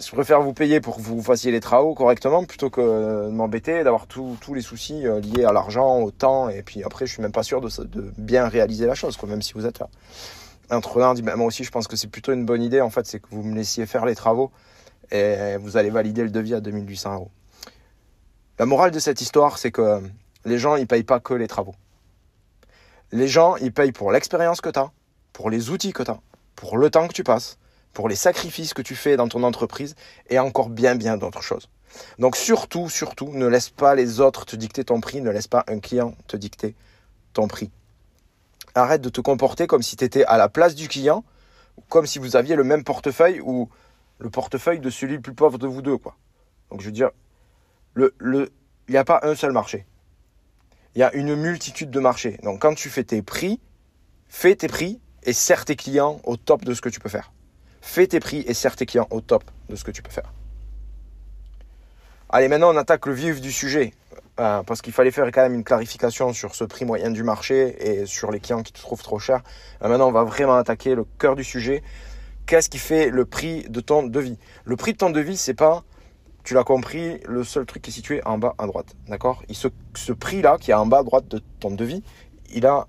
je 0.01 0.11
préfère 0.13 0.41
vous 0.41 0.53
payer 0.53 0.81
pour 0.81 0.97
que 0.97 1.03
vous 1.03 1.23
fassiez 1.23 1.53
les 1.53 1.61
travaux 1.61 1.95
correctement 1.95 2.45
plutôt 2.45 2.71
que 2.71 3.27
de 3.27 3.31
m'embêter, 3.31 3.85
d'avoir 3.85 4.07
tous 4.07 4.55
les 4.55 4.63
soucis 4.63 5.07
euh, 5.07 5.21
liés 5.21 5.45
à 5.45 5.53
l'argent, 5.53 6.01
au 6.01 6.11
temps, 6.11 6.49
et 6.49 6.63
puis 6.63 6.83
après 6.83 7.07
je 7.07 7.13
suis 7.13 7.23
même 7.23 7.33
pas 7.33 7.43
sûr 7.43 7.61
de, 7.61 7.69
bien 8.17 8.49
réaliser 8.49 8.87
la 8.87 8.95
chose, 8.95 9.21
même 9.23 9.43
si 9.43 9.53
vous 9.53 9.67
êtes 9.67 9.79
là. 9.79 9.89
L'entrepreneur 10.71 11.15
dit, 11.15 11.23
ben, 11.23 11.37
moi 11.37 11.47
aussi 11.47 11.65
je 11.65 11.71
pense 11.71 11.87
que 11.87 11.97
c'est 11.97 12.09
plutôt 12.09 12.33
une 12.33 12.47
bonne 12.47 12.63
idée, 12.63 12.81
en 12.81 12.91
fait, 12.91 13.07
c'est 13.07 13.21
que 13.21 13.27
vous 13.31 13.43
me 13.43 13.55
laissiez 13.55 13.87
faire 13.87 14.07
les 14.07 14.15
travaux 14.15 14.51
et 15.11 15.57
vous 15.59 15.77
allez 15.77 15.91
valider 15.91 16.23
le 16.23 16.31
devis 16.31 16.55
à 16.55 16.61
2800 16.61 17.15
euros. 17.15 17.31
La 18.59 18.67
morale 18.67 18.93
de 18.93 18.99
cette 18.99 19.21
histoire, 19.21 19.59
c'est 19.59 19.73
que 19.73 20.01
les 20.45 20.59
gens, 20.59 20.77
ils 20.77 20.87
payent 20.87 21.03
pas 21.03 21.19
que 21.19 21.35
les 21.35 21.49
travaux. 21.49 21.75
Les 23.13 23.29
gens, 23.29 23.57
ils 23.57 23.73
payent 23.73 23.93
pour 23.93 24.13
l'expérience 24.13 24.61
que 24.61 24.69
tu 24.69 24.79
as, 24.79 24.91
pour 25.33 25.51
les 25.51 25.71
outils 25.71 25.93
que 25.93 26.03
tu 26.03 26.11
as, 26.11 26.21
pour 26.55 26.79
le 26.79 26.91
temps 26.91 27.09
que 27.09 27.13
tu 27.13 27.25
passes, 27.25 27.59
pour 27.93 28.09
les 28.09 28.15
sacrifices 28.15 28.75
que 28.75 28.83
tu 28.83 28.95
fais 28.95 29.17
dans 29.17 29.29
ton 29.29 29.43
entreprise 29.43 29.97
et 30.29 30.39
encore 30.39 30.69
bien 30.69 30.95
bien 30.95 31.17
d'autres 31.17 31.43
choses. 31.43 31.69
Donc 32.19 32.37
surtout, 32.37 32.89
surtout, 32.89 33.31
ne 33.33 33.47
laisse 33.47 33.71
pas 33.71 33.95
les 33.95 34.21
autres 34.21 34.47
te 34.47 34.57
dicter 34.57 34.85
ton 34.85 35.01
prix, 35.01 35.21
ne 35.21 35.31
laisse 35.31 35.49
pas 35.49 35.65
un 35.67 35.81
client 35.81 36.15
te 36.29 36.37
dicter 36.37 36.77
ton 37.33 37.49
prix. 37.49 37.71
Arrête 38.75 39.01
de 39.01 39.09
te 39.09 39.21
comporter 39.21 39.67
comme 39.67 39.83
si 39.83 39.97
tu 39.97 40.05
étais 40.05 40.25
à 40.25 40.37
la 40.37 40.49
place 40.49 40.77
du 40.77 40.87
client, 40.87 41.25
comme 41.89 42.07
si 42.07 42.21
vous 42.21 42.37
aviez 42.37 42.55
le 42.55 42.63
même 42.63 42.85
portefeuille 42.85 43.41
ou 43.41 43.69
le 44.19 44.31
portefeuille 44.31 44.81
de 44.81 44.91
celui 44.91 45.15
le 45.15 45.21
plus 45.21 45.35
pauvre 45.35 45.59
de 45.59 45.67
vous 45.67 45.83
deux. 45.83 45.99
Quoi. 45.99 46.15
Donc 46.71 46.81
je 46.81 46.87
veux 46.87 46.93
dire, 46.93 47.11
il 47.97 48.49
n'y 48.89 48.97
a 48.97 49.05
pas 49.05 49.21
un 49.25 49.35
seul 49.35 49.53
marché. 49.53 49.87
Il 50.95 51.01
y 51.01 51.03
a 51.03 51.13
une 51.15 51.35
multitude 51.35 51.91
de 51.91 52.01
marchés. 52.01 52.39
Donc 52.43 52.61
quand 52.61 52.75
tu 52.75 52.89
fais 52.89 53.05
tes 53.05 53.23
prix, 53.23 53.61
fais 54.29 54.57
tes 54.57 54.69
prix 54.69 55.01
et 55.23 55.33
sers 55.33 55.65
tes 55.65 55.77
clients 55.77 56.21
au 56.25 56.37
top 56.37 56.65
de 56.65 56.75
ce 56.75 56.81
que 56.81 56.89
tu 56.89 57.01
peux 57.01 57.09
faire. 57.09 57.33
Fais 57.81 58.07
tes 58.07 58.21
prix 58.21 58.45
et 58.47 58.55
sers 58.55 58.77
tes 58.77 58.87
clients 58.87 59.09
au 59.11 59.21
top 59.21 59.45
de 59.69 59.77
ce 59.77 59.85
que 59.85 59.91
tu 59.91 60.03
peux 60.03 60.11
faire. 60.11 60.33
Allez, 62.29 62.49
maintenant 62.49 62.73
on 62.73 62.77
attaque 62.77 63.07
le 63.07 63.13
vif 63.13 63.41
du 63.41 63.53
sujet. 63.53 63.93
Euh, 64.41 64.63
parce 64.63 64.81
qu'il 64.81 64.95
fallait 64.95 65.11
faire 65.11 65.27
quand 65.27 65.43
même 65.43 65.53
une 65.53 65.65
clarification 65.65 66.33
sur 66.33 66.55
ce 66.55 66.65
prix 66.65 66.87
moyen 66.87 67.11
du 67.11 67.23
marché 67.23 67.77
et 67.79 68.07
sur 68.07 68.31
les 68.31 68.41
clients 68.41 68.63
qui 68.63 68.73
te 68.73 68.81
trouvent 68.81 69.03
trop 69.03 69.19
cher. 69.19 69.43
Euh, 69.83 69.89
maintenant, 69.89 70.09
on 70.09 70.13
va 70.13 70.25
vraiment 70.25 70.55
attaquer 70.55 70.95
le 70.95 71.05
cœur 71.19 71.37
du 71.37 71.45
sujet. 71.45 71.83
Qu'est-ce 72.47 72.71
qui 72.71 72.79
fait 72.79 73.11
le 73.11 73.27
prix 73.27 73.65
de 73.69 73.81
ton 73.81 74.03
devis? 74.03 74.39
Le 74.65 74.77
prix 74.77 74.93
de 74.93 74.97
ton 74.97 75.11
devis, 75.11 75.37
c'est 75.37 75.53
pas, 75.53 75.85
tu 76.45 76.55
l'as 76.55 76.65
compris, 76.65 77.21
le 77.27 77.45
seul 77.45 77.67
truc 77.67 77.83
qui 77.83 77.91
est 77.91 77.95
situé 77.95 78.23
en 78.25 78.39
bas 78.39 78.55
à 78.59 78.67
droite. 78.67 78.95
D'accord? 79.09 79.43
Ce, 79.53 80.13
prix-là, 80.13 80.57
qui 80.59 80.71
est 80.71 80.75
en 80.75 80.87
bas 80.87 80.99
à 80.99 81.03
droite 81.03 81.29
de 81.29 81.41
ton 81.61 81.71
devis, 81.71 82.03
il 82.53 82.67
a 82.67 82.89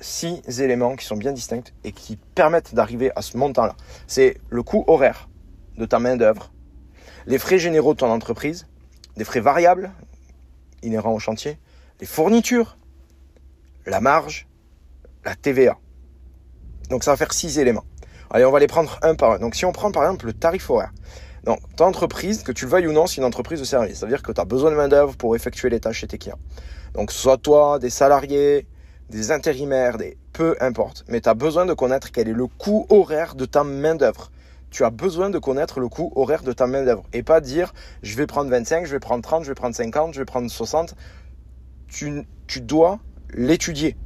six 0.00 0.42
éléments 0.60 0.96
qui 0.96 1.04
sont 1.04 1.16
bien 1.16 1.32
distincts 1.32 1.70
et 1.84 1.92
qui 1.92 2.16
permettent 2.34 2.74
d'arriver 2.74 3.12
à 3.14 3.22
ce 3.22 3.36
montant-là. 3.36 3.76
C'est 4.06 4.38
le 4.50 4.62
coût 4.62 4.84
horaire 4.86 5.28
de 5.78 5.86
ta 5.86 5.98
main-d'œuvre, 5.98 6.52
les 7.26 7.38
frais 7.38 7.58
généraux 7.58 7.94
de 7.94 7.98
ton 7.98 8.10
entreprise, 8.10 8.66
des 9.16 9.24
frais 9.24 9.40
variables 9.40 9.92
inhérents 10.82 11.12
au 11.12 11.18
chantier, 11.18 11.58
les 12.00 12.06
fournitures, 12.06 12.76
la 13.86 14.00
marge, 14.00 14.48
la 15.24 15.36
TVA. 15.36 15.78
Donc 16.90 17.04
ça 17.04 17.12
va 17.12 17.16
faire 17.16 17.32
six 17.32 17.58
éléments. 17.58 17.84
Allez, 18.30 18.44
on 18.44 18.50
va 18.50 18.58
les 18.58 18.66
prendre 18.66 18.98
un 19.02 19.14
par 19.14 19.32
un. 19.32 19.38
Donc 19.38 19.54
si 19.54 19.64
on 19.64 19.72
prend 19.72 19.92
par 19.92 20.02
exemple 20.04 20.26
le 20.26 20.32
tarif 20.32 20.68
horaire. 20.70 20.92
Donc, 21.44 21.58
ton 21.76 21.86
entreprise, 21.86 22.42
que 22.42 22.52
tu 22.52 22.66
le 22.66 22.70
veuilles 22.70 22.86
ou 22.86 22.92
non, 22.92 23.06
c'est 23.06 23.16
une 23.16 23.24
entreprise 23.24 23.60
de 23.60 23.64
service. 23.64 23.98
C'est-à-dire 23.98 24.22
que 24.22 24.32
tu 24.32 24.40
as 24.40 24.44
besoin 24.44 24.70
de 24.70 24.76
main-d'œuvre 24.76 25.16
pour 25.16 25.34
effectuer 25.34 25.70
les 25.70 25.80
tâches 25.80 25.98
chez 25.98 26.06
tes 26.06 26.18
clients. 26.18 26.38
Donc, 26.94 27.10
soit 27.10 27.36
toi, 27.36 27.78
des 27.78 27.90
salariés, 27.90 28.66
des 29.10 29.32
intérimaires, 29.32 29.98
des 29.98 30.16
peu 30.32 30.56
importe. 30.60 31.04
Mais 31.08 31.20
tu 31.20 31.28
as 31.28 31.34
besoin 31.34 31.66
de 31.66 31.74
connaître 31.74 32.10
quel 32.10 32.28
est 32.28 32.32
le 32.32 32.46
coût 32.46 32.86
horaire 32.88 33.34
de 33.34 33.44
ta 33.44 33.64
main-d'œuvre. 33.64 34.30
Tu 34.70 34.84
as 34.84 34.90
besoin 34.90 35.28
de 35.28 35.38
connaître 35.38 35.80
le 35.80 35.88
coût 35.88 36.12
horaire 36.16 36.42
de 36.42 36.52
ta 36.52 36.66
main-d'œuvre 36.66 37.04
et 37.12 37.22
pas 37.22 37.40
dire 37.40 37.74
je 38.02 38.16
vais 38.16 38.26
prendre 38.26 38.50
25, 38.50 38.86
je 38.86 38.92
vais 38.92 39.00
prendre 39.00 39.22
30, 39.22 39.44
je 39.44 39.48
vais 39.50 39.54
prendre 39.54 39.74
50, 39.74 40.14
je 40.14 40.20
vais 40.20 40.24
prendre 40.24 40.50
60. 40.50 40.94
Tu, 41.88 42.22
tu 42.46 42.62
dois 42.62 42.98
l'étudier. 43.34 43.96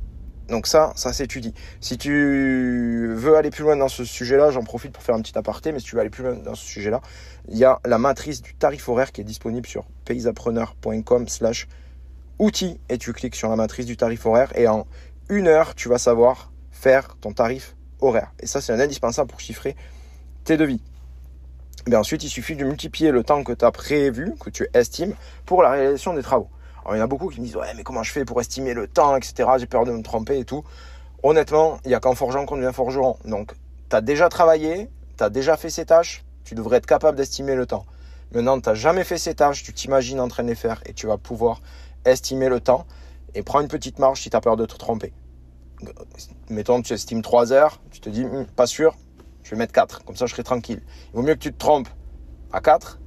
Donc 0.49 0.67
ça, 0.67 0.93
ça 0.95 1.13
s'étudie. 1.13 1.55
Si 1.81 1.99
tu 1.99 3.13
veux 3.15 3.37
aller 3.37 3.51
plus 3.51 3.65
loin 3.65 3.77
dans 3.77 3.89
ce 3.89 4.05
sujet-là, 4.05 4.51
j'en 4.51 4.63
profite 4.63 4.93
pour 4.93 5.03
faire 5.03 5.15
un 5.15 5.21
petit 5.21 5.37
aparté, 5.37 5.73
mais 5.73 5.81
si 5.81 5.87
tu 5.87 5.97
veux 5.97 6.01
aller 6.01 6.11
plus 6.11 6.23
loin 6.23 6.35
dans 6.35 6.55
ce 6.55 6.65
sujet-là, 6.65 7.01
il 7.49 7.59
y 7.59 7.65
a 7.65 7.81
la 7.85 7.99
matrice 7.99 8.43
du 8.43 8.55
tarif 8.55 8.89
horaire 8.89 9.11
qui 9.11 9.21
est 9.21 9.25
disponible 9.25 9.67
sur 9.67 9.85
paysapreneur.com 10.05 11.29
slash 11.29 11.67
outils 12.39 12.79
et 12.89 12.99
tu 12.99 13.13
cliques 13.13 13.35
sur 13.35 13.49
la 13.49 13.57
matrice 13.57 13.87
du 13.87 13.97
tarif 13.97 14.25
horaire 14.27 14.53
et 14.57 14.69
en 14.69 14.87
une 15.29 15.49
heure, 15.49 15.75
tu 15.75 15.89
vas 15.89 15.99
savoir 15.99 16.53
faire 16.71 17.17
ton 17.21 17.33
tarif 17.33 17.75
horaire. 18.01 18.33
Et 18.41 18.47
ça, 18.47 18.61
c'est 18.61 18.73
indispensable 18.73 19.29
pour 19.29 19.41
chiffrer 19.41 19.75
tes 20.45 20.57
devis. 20.57 20.81
Et 21.91 21.97
ensuite, 21.97 22.23
il 22.25 22.29
suffit 22.29 22.57
de 22.57 22.65
multiplier 22.65 23.11
le 23.11 23.23
temps 23.23 23.43
que 23.45 23.53
tu 23.53 23.65
as 23.65 23.71
prévu, 23.71 24.35
que 24.41 24.51
tu 24.51 24.69
estimes, 24.75 25.15
pour 25.45 25.63
la 25.63 25.71
réalisation 25.71 26.15
des 26.15 26.23
travaux. 26.23 26.49
Il 26.93 26.99
y 26.99 27.01
en 27.01 27.05
a 27.05 27.07
beaucoup 27.07 27.29
qui 27.29 27.41
me 27.41 27.47
disent 27.47 27.57
ouais 27.57 27.73
mais 27.75 27.83
comment 27.83 28.03
je 28.03 28.13
fais 28.13 28.25
pour 28.25 28.41
estimer 28.41 28.75
le 28.75 28.87
temps, 28.87 29.17
etc. 29.17 29.49
J'ai 29.59 29.67
peur 29.67 29.85
de 29.85 29.93
me 29.93 30.03
tromper 30.03 30.39
et 30.39 30.45
tout. 30.45 30.65
Honnêtement, 31.23 31.79
il 31.85 31.89
n'y 31.89 31.95
a 31.95 32.01
qu'en 32.01 32.15
forgeant 32.15 32.47
qu'on 32.47 32.57
devient 32.57 32.73
forgeron. 32.73 33.17
Donc 33.25 33.55
tu 33.91 33.97
as 33.97 34.01
déjà 34.01 34.29
travaillé, 34.29 34.89
tu 35.17 35.25
as 35.25 35.31
déjà 35.31 35.57
fait 35.57 35.71
ces 35.71 35.87
tâches, 35.87 36.25
tu 36.45 36.55
devrais 36.55 36.79
être 36.79 36.87
capable 36.87 37.17
d'estimer 37.17 37.55
le 37.55 37.67
temps. 37.67 37.87
Maintenant, 38.33 38.61
tu 38.61 38.69
n'as 38.69 38.75
jamais 38.75 39.05
fait 39.05 39.19
ces 39.19 39.35
tâches, 39.35 39.63
tu 39.63 39.73
t'imagines 39.73 40.21
en 40.21 40.29
train 40.29 40.43
de 40.43 40.49
les 40.49 40.55
faire 40.55 40.83
et 40.87 40.93
tu 40.93 41.07
vas 41.07 41.17
pouvoir 41.17 41.61
estimer 42.05 42.49
le 42.49 42.61
temps 42.61 42.87
et 43.35 43.43
prends 43.43 43.61
une 43.61 43.69
petite 43.69 43.99
marge 43.99 44.21
si 44.23 44.31
tu 44.31 44.37
as 44.37 44.41
peur 44.41 44.57
de 44.57 44.67
te 44.67 44.77
tromper. 44.77 45.13
Mettons, 46.49 46.81
tu 46.81 46.93
estimes 46.93 47.23
3 47.23 47.53
heures, 47.53 47.81
tu 47.91 48.01
te 48.01 48.09
dis, 48.09 48.25
hum, 48.25 48.47
pas 48.47 48.67
sûr, 48.67 48.97
je 49.43 49.51
vais 49.51 49.57
mettre 49.57 49.73
4, 49.73 50.05
comme 50.05 50.17
ça 50.17 50.27
je 50.27 50.33
serai 50.33 50.43
tranquille. 50.43 50.83
Il 51.13 51.17
vaut 51.17 51.23
mieux 51.23 51.35
que 51.35 51.41
tu 51.41 51.53
te 51.53 51.59
trompes 51.59 51.89
à 52.53 52.61
4, 52.61 52.99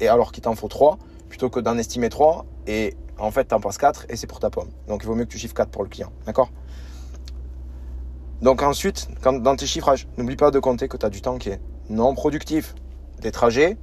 et 0.00 0.08
alors 0.08 0.32
qu'il 0.32 0.42
t'en 0.42 0.54
faut 0.54 0.68
3, 0.68 0.98
plutôt 1.28 1.50
que 1.50 1.60
d'en 1.60 1.78
estimer 1.78 2.08
3 2.08 2.46
et 2.66 2.96
en 3.18 3.30
fait 3.30 3.48
tu 3.48 3.54
en 3.54 3.60
passes 3.60 3.78
4 3.78 4.06
et 4.08 4.16
c'est 4.16 4.26
pour 4.26 4.40
ta 4.40 4.50
pomme. 4.50 4.70
Donc 4.88 5.02
il 5.02 5.06
vaut 5.06 5.14
mieux 5.14 5.24
que 5.24 5.30
tu 5.30 5.38
chiffres 5.38 5.54
4 5.54 5.70
pour 5.70 5.82
le 5.82 5.88
client. 5.88 6.12
D'accord? 6.26 6.50
Donc 8.42 8.62
ensuite, 8.62 9.08
quand, 9.22 9.32
dans 9.32 9.56
tes 9.56 9.66
chiffrages, 9.66 10.06
n'oublie 10.18 10.36
pas 10.36 10.50
de 10.50 10.58
compter 10.58 10.88
que 10.88 10.96
tu 10.96 11.06
as 11.06 11.10
du 11.10 11.22
temps 11.22 11.38
qui 11.38 11.50
est 11.50 11.60
non 11.88 12.14
productif. 12.14 12.74
Des 13.20 13.30
trajets, 13.30 13.78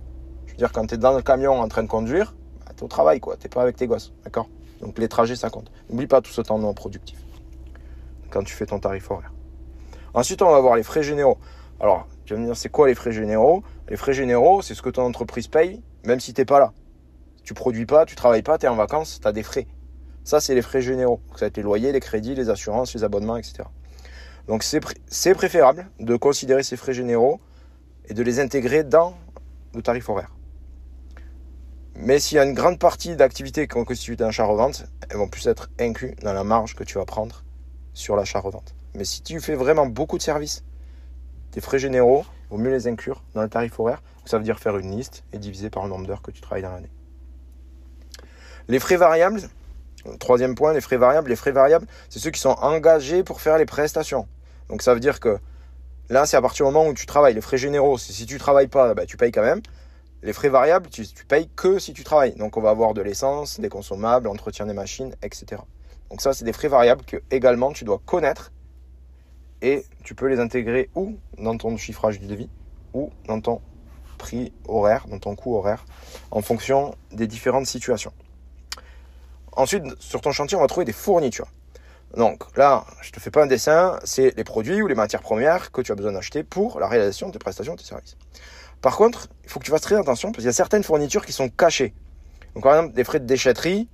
je 0.46 0.52
veux 0.52 0.58
dire, 0.58 0.72
quand 0.72 0.86
tu 0.86 0.96
es 0.96 0.98
dans 0.98 1.16
le 1.16 1.22
camion 1.22 1.60
en 1.60 1.68
train 1.68 1.84
de 1.84 1.88
conduire, 1.88 2.36
bah, 2.60 2.74
tu 2.78 2.84
au 2.84 2.88
travail, 2.88 3.20
quoi. 3.20 3.38
Tu 3.38 3.50
pas 3.50 3.64
avec 3.64 3.76
tes 3.76 3.88
gosses. 3.88 4.14
D'accord? 4.24 4.48
Donc 4.82 5.00
les 5.00 5.08
trajets, 5.08 5.36
ça 5.36 5.50
compte. 5.50 5.72
N'oublie 5.90 6.08
pas 6.08 6.22
tout 6.22 6.32
ce 6.32 6.42
temps 6.42 6.60
non 6.60 6.74
productif 6.74 7.20
quand 8.30 8.44
tu 8.44 8.54
fais 8.54 8.66
ton 8.66 8.80
tarif 8.80 9.10
horaire. 9.12 9.34
Ensuite, 10.14 10.42
on 10.42 10.50
va 10.50 10.60
voir 10.60 10.76
les 10.76 10.84
frais 10.84 11.04
généraux. 11.04 11.38
Alors, 11.80 12.08
tu 12.26 12.34
vas 12.34 12.40
me 12.40 12.46
dire, 12.46 12.56
c'est 12.56 12.70
quoi 12.70 12.88
les 12.88 12.96
frais 12.96 13.12
généraux? 13.12 13.64
Les 13.90 13.98
frais 13.98 14.14
généraux, 14.14 14.62
c'est 14.62 14.74
ce 14.74 14.82
que 14.82 14.90
ton 14.90 15.04
entreprise 15.04 15.48
paye, 15.48 15.82
même 16.06 16.20
si 16.20 16.34
tu 16.34 16.42
n'es 16.42 16.46
pas 16.46 16.60
là. 16.60 16.74
Tu 17.44 17.54
produis 17.54 17.86
pas, 17.86 18.06
tu 18.06 18.16
travailles 18.16 18.44
pas, 18.44 18.58
tu 18.58 18.66
es 18.66 18.70
en 18.70 18.76
vacances, 18.76 19.20
tu 19.22 19.28
as 19.28 19.32
des 19.32 19.44
frais. 19.44 19.68
Ça, 20.24 20.40
c'est 20.40 20.54
les 20.54 20.62
frais 20.62 20.82
généraux. 20.82 21.22
Ça 21.34 21.42
va 21.42 21.48
être 21.48 21.58
les 21.58 21.64
loyers, 21.64 21.92
les 21.92 22.00
crédits, 22.00 22.36
les 22.36 22.50
assurances, 22.50 22.94
les 22.94 23.04
abonnements, 23.04 23.38
etc. 23.38 23.64
Donc, 24.48 24.64
c'est 24.64 25.34
préférable 25.34 25.90
de 26.00 26.16
considérer 26.16 26.64
ces 26.64 26.78
frais 26.78 26.94
généraux 26.94 27.40
et 28.06 28.14
de 28.14 28.24
les 28.24 28.40
intégrer 28.40 28.84
dans 28.84 29.16
le 29.74 29.82
tarif 29.82 30.10
horaire. 30.10 30.36
Mais 31.96 32.20
s'il 32.20 32.38
y 32.38 32.40
a 32.40 32.46
une 32.46 32.54
grande 32.54 32.80
partie 32.80 33.16
d'activités 33.16 33.68
qui 33.68 33.84
constituent 33.84 34.18
un 34.22 34.28
achat-revente, 34.28 34.86
elles 35.10 35.18
vont 35.18 35.28
plus 35.28 35.48
être 35.48 35.70
incluses 35.80 36.16
dans 36.22 36.34
la 36.34 36.44
marge 36.44 36.76
que 36.76 36.84
tu 36.84 36.98
vas 36.98 37.06
prendre 37.06 37.44
sur 37.94 38.16
l'achat-revente. 38.16 38.76
Mais 38.96 39.06
si 39.06 39.22
tu 39.22 39.40
fais 39.40 39.56
vraiment 39.56 39.86
beaucoup 39.86 40.18
de 40.18 40.24
services, 40.24 40.64
tes 41.52 41.62
frais 41.62 41.80
généraux, 41.80 42.26
il 42.46 42.50
vaut 42.52 42.58
mieux 42.58 42.72
les 42.72 42.88
inclure 42.88 43.24
dans 43.34 43.42
le 43.42 43.50
tarif 43.50 43.80
horaire. 43.80 44.02
Ça 44.26 44.38
veut 44.38 44.44
dire 44.44 44.60
faire 44.60 44.78
une 44.78 44.96
liste 44.96 45.24
et 45.34 45.38
diviser 45.38 45.70
par 45.70 45.84
le 45.84 45.90
nombre 45.90 46.08
d'heures 46.08 46.22
que 46.22 46.32
tu 46.32 46.42
travailles 46.42 46.64
dans 46.64 46.72
l'année. 46.72 46.92
Les 48.68 48.80
frais 48.80 48.98
variables, 48.98 49.42
troisième 50.20 50.56
point, 50.56 50.74
les 50.74 50.82
frais 50.82 50.98
variables. 50.98 51.30
Les 51.30 51.36
frais 51.36 51.52
variables, 51.52 51.88
c'est 52.10 52.20
ceux 52.20 52.32
qui 52.32 52.40
sont 52.40 52.56
engagés 52.62 53.24
pour 53.24 53.42
faire 53.42 53.58
les 53.58 53.66
prestations. 53.66 54.28
Donc 54.70 54.82
ça 54.82 54.94
veut 54.94 55.00
dire 55.00 55.20
que 55.20 55.40
là, 56.10 56.26
c'est 56.26 56.38
à 56.38 56.42
partir 56.42 56.66
du 56.66 56.72
moment 56.72 56.88
où 56.88 56.94
tu 56.94 57.06
travailles. 57.06 57.34
Les 57.34 57.42
frais 57.42 57.58
généraux, 57.58 57.98
si 57.98 58.26
tu 58.26 58.38
travailles 58.38 58.68
pas, 58.68 58.94
bah, 58.94 59.06
tu 59.06 59.18
payes 59.18 59.32
quand 59.32 59.44
même. 59.44 59.62
Les 60.24 60.34
frais 60.34 60.50
variables, 60.50 60.90
tu, 60.90 61.08
tu 61.08 61.26
payes 61.26 61.50
que 61.56 61.80
si 61.80 61.94
tu 61.94 62.04
travailles. 62.04 62.36
Donc 62.36 62.58
on 62.58 62.62
va 62.62 62.70
avoir 62.70 62.94
de 62.94 63.02
l'essence, 63.02 63.60
des 63.60 63.70
consommables, 63.70 64.28
entretien 64.28 64.66
des 64.66 64.74
machines, 64.74 65.16
etc. 65.24 65.62
Donc 66.10 66.22
ça, 66.22 66.34
c'est 66.34 66.46
des 66.46 66.54
frais 66.54 66.68
variables 66.68 67.04
que 67.06 67.18
également 67.32 67.72
tu 67.72 67.86
dois 67.86 68.00
connaître 68.06 68.52
et 69.62 69.86
tu 70.04 70.16
peux 70.16 70.28
les 70.28 70.40
intégrer 70.40 70.90
ou 70.96 71.18
dans 71.38 71.58
ton 71.58 71.78
chiffrage 71.78 72.20
du 72.20 72.28
devis 72.28 72.50
ou 72.94 73.12
dans 73.28 73.40
ton 73.40 73.62
prix 74.18 74.54
horaire, 74.68 75.08
dans 75.08 75.20
ton 75.20 75.36
coût 75.36 75.56
horaire, 75.56 75.86
en 76.30 76.42
fonction 76.42 76.96
des 77.12 77.28
différentes 77.28 77.66
situations. 77.66 78.14
Ensuite, 79.54 79.84
sur 80.00 80.22
ton 80.22 80.32
chantier, 80.32 80.58
on 80.58 80.62
va 80.62 80.68
trouver 80.68 80.86
des 80.86 80.94
fournitures. 80.94 81.48
Donc 82.16 82.44
là, 82.58 82.86
je 83.02 83.10
ne 83.10 83.14
te 83.14 83.20
fais 83.20 83.32
pas 83.32 83.44
un 83.44 83.48
dessin, 83.48 84.00
c'est 84.04 84.36
les 84.36 84.44
produits 84.44 84.82
ou 84.82 84.88
les 84.88 84.96
matières 84.96 85.22
premières 85.22 85.72
que 85.72 85.82
tu 85.82 85.92
as 85.92 85.96
besoin 85.96 86.12
d'acheter 86.12 86.44
pour 86.44 86.80
la 86.80 86.88
réalisation 86.88 87.28
de 87.28 87.34
tes 87.34 87.40
prestations, 87.40 87.76
de 87.76 87.80
tes 87.80 87.86
services. 87.86 88.18
Par 88.82 88.98
contre, 88.98 89.28
il 89.44 89.50
faut 89.50 89.60
que 89.60 89.66
tu 89.66 89.72
fasses 89.72 89.82
très 89.82 89.96
attention 89.96 90.30
parce 90.30 90.40
qu'il 90.40 90.48
y 90.48 90.50
a 90.50 90.54
certaines 90.54 90.84
fournitures 90.84 91.26
qui 91.26 91.32
sont 91.32 91.50
cachées. 91.50 91.94
Donc 92.56 92.64
par 92.64 92.76
exemple, 92.76 92.96
des 92.96 93.04
frais 93.04 93.20
de 93.20 93.26
déchetterie, 93.26 93.88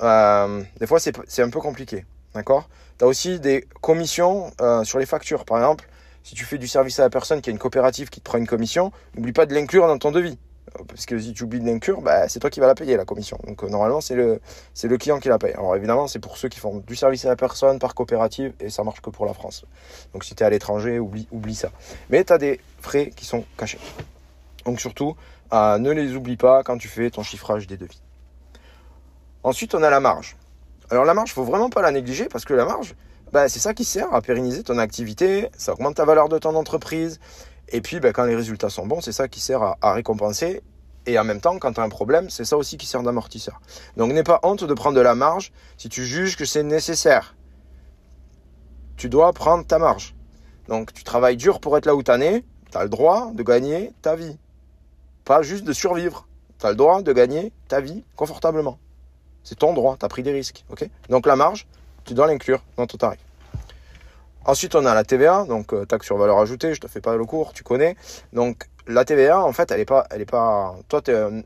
euh, 0.00 0.62
des 0.80 0.86
fois 0.86 0.98
c'est 1.00 1.42
un 1.42 1.50
peu 1.50 1.60
compliqué. 1.60 2.06
D'accord? 2.34 2.68
Tu 2.98 3.04
as 3.04 3.08
aussi 3.08 3.40
des 3.40 3.68
commissions 3.82 4.50
euh, 4.60 4.84
sur 4.84 4.98
les 4.98 5.06
factures. 5.06 5.44
Par 5.44 5.58
exemple, 5.58 5.86
si 6.22 6.34
tu 6.34 6.44
fais 6.44 6.56
du 6.56 6.68
service 6.68 6.98
à 6.98 7.02
la 7.02 7.10
personne 7.10 7.42
qui 7.42 7.50
a 7.50 7.52
une 7.52 7.58
coopérative 7.58 8.08
qui 8.08 8.20
te 8.20 8.24
prend 8.24 8.38
une 8.38 8.46
commission, 8.46 8.92
n'oublie 9.14 9.32
pas 9.32 9.44
de 9.44 9.54
l'inclure 9.54 9.86
dans 9.86 9.98
ton 9.98 10.12
devis. 10.12 10.38
Parce 10.88 11.06
que 11.06 11.18
si 11.18 11.32
tu 11.32 11.44
oublies 11.44 11.60
de 11.60 11.66
l'inclure, 11.66 12.00
bah, 12.00 12.28
c'est 12.28 12.38
toi 12.38 12.48
qui 12.48 12.60
vas 12.60 12.66
la 12.66 12.74
payer, 12.74 12.96
la 12.96 13.04
commission. 13.04 13.38
Donc 13.46 13.62
euh, 13.62 13.68
normalement, 13.68 14.00
c'est 14.00 14.14
le, 14.14 14.40
le 14.82 14.98
client 14.98 15.18
qui 15.18 15.28
la 15.28 15.38
paye. 15.38 15.52
Alors 15.52 15.76
évidemment, 15.76 16.06
c'est 16.06 16.18
pour 16.18 16.36
ceux 16.36 16.48
qui 16.48 16.60
font 16.60 16.78
du 16.86 16.96
service 16.96 17.24
à 17.24 17.28
la 17.28 17.36
personne 17.36 17.78
par 17.78 17.94
coopérative 17.94 18.54
et 18.60 18.70
ça 18.70 18.82
marche 18.84 19.00
que 19.00 19.10
pour 19.10 19.26
la 19.26 19.34
France. 19.34 19.64
Donc 20.12 20.24
si 20.24 20.34
tu 20.34 20.42
es 20.42 20.46
à 20.46 20.50
l'étranger, 20.50 20.98
oublie, 20.98 21.28
oublie 21.30 21.54
ça. 21.54 21.70
Mais 22.10 22.24
tu 22.24 22.32
as 22.32 22.38
des 22.38 22.60
frais 22.80 23.10
qui 23.14 23.24
sont 23.24 23.44
cachés. 23.56 23.78
Donc 24.64 24.80
surtout, 24.80 25.16
euh, 25.52 25.78
ne 25.78 25.90
les 25.90 26.14
oublie 26.14 26.36
pas 26.36 26.62
quand 26.62 26.78
tu 26.78 26.88
fais 26.88 27.10
ton 27.10 27.22
chiffrage 27.22 27.66
des 27.66 27.76
devis. 27.76 28.00
Ensuite, 29.42 29.74
on 29.74 29.82
a 29.82 29.90
la 29.90 30.00
marge. 30.00 30.36
Alors 30.90 31.04
la 31.04 31.14
marge, 31.14 31.30
il 31.30 31.34
faut 31.34 31.44
vraiment 31.44 31.70
pas 31.70 31.82
la 31.82 31.90
négliger 31.90 32.26
parce 32.26 32.44
que 32.44 32.54
la 32.54 32.64
marge, 32.64 32.94
bah, 33.32 33.48
c'est 33.48 33.58
ça 33.58 33.74
qui 33.74 33.84
sert 33.84 34.12
à 34.14 34.20
pérenniser 34.22 34.62
ton 34.62 34.78
activité, 34.78 35.48
ça 35.56 35.72
augmente 35.72 35.96
ta 35.96 36.04
valeur 36.04 36.28
de 36.28 36.38
ton 36.38 36.54
entreprise. 36.54 37.18
Et 37.68 37.80
puis, 37.80 38.00
bah, 38.00 38.12
quand 38.12 38.24
les 38.24 38.36
résultats 38.36 38.70
sont 38.70 38.86
bons, 38.86 39.00
c'est 39.00 39.12
ça 39.12 39.28
qui 39.28 39.40
sert 39.40 39.62
à, 39.80 39.92
récompenser. 39.92 40.62
Et 41.06 41.18
en 41.18 41.24
même 41.24 41.40
temps, 41.40 41.58
quand 41.58 41.72
tu 41.72 41.80
as 41.80 41.82
un 41.82 41.88
problème, 41.88 42.30
c'est 42.30 42.44
ça 42.44 42.56
aussi 42.56 42.76
qui 42.76 42.86
sert 42.86 43.02
d'amortisseur. 43.02 43.60
Donc 43.96 44.12
n'aie 44.12 44.22
pas 44.22 44.38
honte 44.44 44.62
de 44.62 44.74
prendre 44.74 44.96
de 44.96 45.00
la 45.00 45.14
marge 45.14 45.52
si 45.76 45.88
tu 45.88 46.04
juges 46.04 46.36
que 46.36 46.44
c'est 46.44 46.62
nécessaire. 46.62 47.34
Tu 48.96 49.08
dois 49.08 49.32
prendre 49.32 49.66
ta 49.66 49.80
marge. 49.80 50.14
Donc 50.68 50.92
tu 50.92 51.02
travailles 51.02 51.36
dur 51.36 51.58
pour 51.58 51.76
être 51.76 51.86
là 51.86 51.96
où 51.96 52.04
tu 52.04 52.10
en 52.12 52.20
es, 52.20 52.44
tu 52.70 52.78
as 52.78 52.84
le 52.84 52.88
droit 52.88 53.32
de 53.34 53.42
gagner 53.42 53.92
ta 54.00 54.14
vie. 54.14 54.38
Pas 55.24 55.42
juste 55.42 55.64
de 55.64 55.72
survivre. 55.72 56.28
Tu 56.60 56.66
as 56.66 56.70
le 56.70 56.76
droit 56.76 57.02
de 57.02 57.12
gagner 57.12 57.52
ta 57.66 57.80
vie 57.80 58.04
confortablement. 58.14 58.78
C'est 59.42 59.58
ton 59.58 59.74
droit, 59.74 59.96
tu 59.98 60.04
as 60.04 60.08
pris 60.08 60.22
des 60.22 60.32
risques. 60.32 60.64
ok? 60.70 60.88
Donc 61.08 61.26
la 61.26 61.34
marge, 61.34 61.66
tu 62.04 62.14
dois 62.14 62.28
l'inclure 62.28 62.62
dans 62.76 62.86
ton 62.86 62.96
tarif. 62.96 63.18
Ensuite, 64.44 64.74
on 64.74 64.84
a 64.86 64.94
la 64.94 65.04
TVA, 65.04 65.44
donc 65.44 65.72
euh, 65.72 65.84
taxe 65.84 66.06
sur 66.06 66.16
valeur 66.16 66.38
ajoutée, 66.38 66.74
je 66.74 66.80
te 66.80 66.88
fais 66.88 67.00
pas 67.00 67.16
le 67.16 67.24
cours, 67.24 67.52
tu 67.52 67.62
connais. 67.62 67.96
Donc 68.32 68.68
la 68.86 69.04
TVA, 69.04 69.40
en 69.40 69.52
fait, 69.52 69.70
elle 69.70 69.80
est 69.80 69.84
pas, 69.84 70.06
elle 70.10 70.26
pas. 70.26 70.74
Toi, 70.88 71.02
tu 71.02 71.12
es 71.12 71.16
un, 71.16 71.42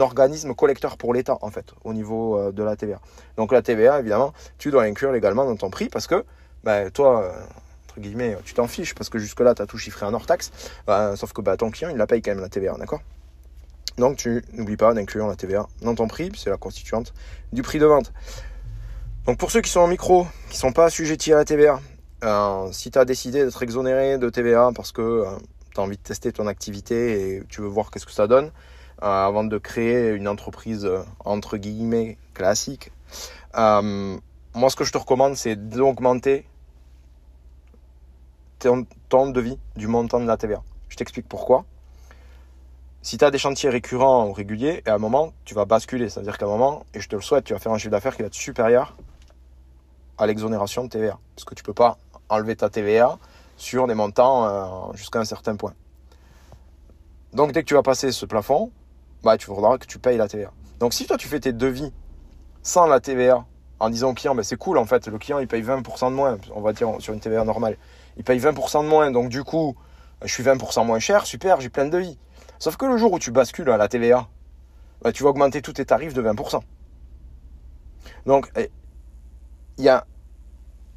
organisme 0.00 0.54
collecteur 0.54 0.96
pour 0.96 1.14
l'État, 1.14 1.38
en 1.40 1.50
fait, 1.50 1.72
au 1.84 1.92
niveau 1.92 2.36
euh, 2.36 2.52
de 2.52 2.62
la 2.62 2.76
TVA. 2.76 3.00
Donc 3.36 3.52
la 3.52 3.62
TVA, 3.62 4.00
évidemment, 4.00 4.32
tu 4.58 4.70
dois 4.70 4.84
l'inclure 4.84 5.12
légalement 5.12 5.44
dans 5.44 5.56
ton 5.56 5.70
prix 5.70 5.88
parce 5.88 6.06
que, 6.06 6.24
ben, 6.64 6.90
toi, 6.90 7.22
euh, 7.22 7.32
entre 7.86 8.00
guillemets, 8.00 8.36
tu 8.44 8.54
t'en 8.54 8.66
fiches 8.66 8.94
parce 8.94 9.08
que 9.08 9.18
jusque-là, 9.18 9.54
tu 9.54 9.62
as 9.62 9.66
tout 9.66 9.78
chiffré 9.78 10.04
en 10.04 10.12
hors 10.12 10.26
taxe. 10.26 10.50
Ben, 10.86 11.14
sauf 11.16 11.32
que 11.32 11.40
ben, 11.40 11.56
ton 11.56 11.70
client, 11.70 11.90
il 11.90 11.96
la 11.96 12.06
paye 12.06 12.22
quand 12.22 12.32
même 12.32 12.40
la 12.40 12.48
TVA, 12.48 12.74
d'accord? 12.76 13.00
Donc 13.98 14.16
tu 14.16 14.44
n'oublies 14.52 14.76
pas 14.76 14.92
d'inclure 14.92 15.28
la 15.28 15.36
TVA 15.36 15.66
dans 15.82 15.94
ton 15.94 16.08
prix, 16.08 16.32
c'est 16.36 16.50
la 16.50 16.56
constituante 16.56 17.14
du 17.52 17.62
prix 17.62 17.78
de 17.78 17.86
vente. 17.86 18.12
Donc 19.26 19.38
pour 19.38 19.50
ceux 19.50 19.60
qui 19.60 19.70
sont 19.70 19.80
en 19.80 19.86
micro, 19.86 20.26
qui 20.48 20.56
ne 20.56 20.60
sont 20.60 20.72
pas 20.72 20.86
assujettis 20.86 21.32
à 21.32 21.36
la 21.36 21.44
TVA, 21.44 21.80
euh, 22.24 22.72
si 22.72 22.90
tu 22.90 22.98
as 22.98 23.04
décidé 23.04 23.44
d'être 23.44 23.62
exonéré 23.62 24.18
de 24.18 24.28
TVA 24.30 24.70
parce 24.74 24.92
que 24.92 25.02
euh, 25.02 25.36
tu 25.74 25.80
as 25.80 25.82
envie 25.82 25.96
de 25.96 26.02
tester 26.02 26.32
ton 26.32 26.46
activité 26.46 27.36
et 27.36 27.42
tu 27.48 27.60
veux 27.60 27.68
voir 27.68 27.90
qu'est-ce 27.90 28.06
que 28.06 28.12
ça 28.12 28.26
donne, 28.26 28.46
euh, 29.02 29.26
avant 29.26 29.44
de 29.44 29.58
créer 29.58 30.10
une 30.10 30.26
entreprise 30.26 30.88
entre 31.24 31.56
guillemets 31.56 32.16
classique, 32.32 32.90
moi 33.54 34.70
ce 34.70 34.76
que 34.76 34.84
je 34.84 34.92
te 34.92 34.98
recommande 34.98 35.36
c'est 35.36 35.56
d'augmenter 35.56 36.46
ton 38.58 38.86
temps 39.08 39.26
de 39.28 39.40
vie 39.40 39.58
du 39.76 39.86
montant 39.86 40.20
de 40.20 40.26
la 40.26 40.36
TVA. 40.36 40.62
Je 40.88 40.96
t'explique 40.96 41.28
pourquoi 41.28 41.64
si 43.02 43.18
tu 43.18 43.24
as 43.26 43.30
des 43.30 43.36
chantiers 43.36 43.68
récurrents 43.68 44.26
ou 44.26 44.32
réguliers, 44.32 44.82
et 44.86 44.88
à 44.88 44.94
un 44.94 44.98
moment, 44.98 45.34
tu 45.44 45.52
vas 45.52 45.66
basculer. 45.66 46.08
C'est-à-dire 46.08 46.38
qu'à 46.38 46.46
un 46.46 46.48
moment, 46.48 46.86
et 46.94 47.00
je 47.00 47.08
te 47.10 47.14
le 47.14 47.20
souhaite, 47.20 47.44
tu 47.44 47.52
vas 47.52 47.58
faire 47.58 47.70
un 47.70 47.76
chiffre 47.76 47.90
d'affaires 47.90 48.16
qui 48.16 48.22
va 48.22 48.28
être 48.28 48.34
supérieur 48.34 48.96
à 50.16 50.26
l'exonération 50.26 50.84
de 50.84 50.88
TVA. 50.88 51.18
Parce 51.36 51.44
que 51.44 51.54
tu 51.54 51.62
peux 51.62 51.74
pas 51.74 51.98
enlever 52.28 52.56
ta 52.56 52.68
TVA 52.68 53.18
sur 53.56 53.86
des 53.86 53.94
montants 53.94 54.46
euh, 54.46 54.92
jusqu'à 54.94 55.20
un 55.20 55.24
certain 55.24 55.56
point. 55.56 55.74
Donc 57.32 57.52
dès 57.52 57.62
que 57.62 57.68
tu 57.68 57.74
vas 57.74 57.82
passer 57.82 58.12
ce 58.12 58.26
plafond, 58.26 58.70
bah, 59.22 59.36
tu 59.36 59.46
faudra 59.46 59.78
que 59.78 59.86
tu 59.86 59.98
payes 59.98 60.16
la 60.16 60.28
TVA. 60.28 60.52
Donc 60.80 60.94
si 60.94 61.06
toi 61.06 61.16
tu 61.16 61.28
fais 61.28 61.40
tes 61.40 61.52
devis 61.52 61.92
sans 62.62 62.86
la 62.86 63.00
TVA, 63.00 63.44
en 63.80 63.90
disant 63.90 64.10
au 64.10 64.14
client, 64.14 64.34
bah, 64.34 64.42
c'est 64.42 64.56
cool 64.56 64.78
en 64.78 64.84
fait, 64.84 65.06
le 65.08 65.18
client 65.18 65.38
il 65.38 65.48
paye 65.48 65.62
20% 65.62 66.10
de 66.10 66.14
moins, 66.14 66.38
on 66.54 66.60
va 66.60 66.72
dire 66.72 66.88
sur 67.00 67.12
une 67.12 67.20
TVA 67.20 67.44
normale, 67.44 67.76
il 68.16 68.24
paye 68.24 68.38
20% 68.38 68.84
de 68.84 68.88
moins, 68.88 69.10
donc 69.10 69.28
du 69.28 69.44
coup 69.44 69.76
je 70.22 70.32
suis 70.32 70.42
20% 70.42 70.86
moins 70.86 70.98
cher, 70.98 71.26
super, 71.26 71.60
j'ai 71.60 71.68
plein 71.68 71.84
de 71.84 71.90
devis. 71.90 72.18
Sauf 72.58 72.76
que 72.76 72.86
le 72.86 72.96
jour 72.96 73.12
où 73.12 73.18
tu 73.18 73.30
bascules 73.30 73.68
à 73.68 73.76
la 73.76 73.88
TVA, 73.88 74.28
bah, 75.02 75.12
tu 75.12 75.22
vas 75.22 75.30
augmenter 75.30 75.60
tous 75.60 75.74
tes 75.74 75.84
tarifs 75.84 76.14
de 76.14 76.22
20%. 76.22 76.60
Donc, 78.26 78.50
eh, 78.56 78.70
il 79.76 79.84
y 79.84 79.88
a 79.88 80.06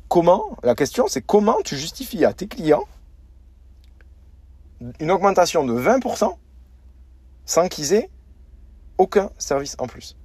comment, 0.07 0.57
la 0.63 0.75
question 0.75 1.07
c'est 1.07 1.21
comment 1.21 1.57
tu 1.63 1.75
justifies 1.75 2.25
à 2.25 2.33
tes 2.33 2.47
clients 2.47 2.85
une 4.99 5.11
augmentation 5.11 5.65
de 5.65 5.73
20% 5.73 6.35
sans 7.45 7.67
qu'ils 7.67 7.93
aient 7.93 8.09
aucun 8.97 9.31
service 9.37 9.75
en 9.79 9.87
plus. 9.87 10.15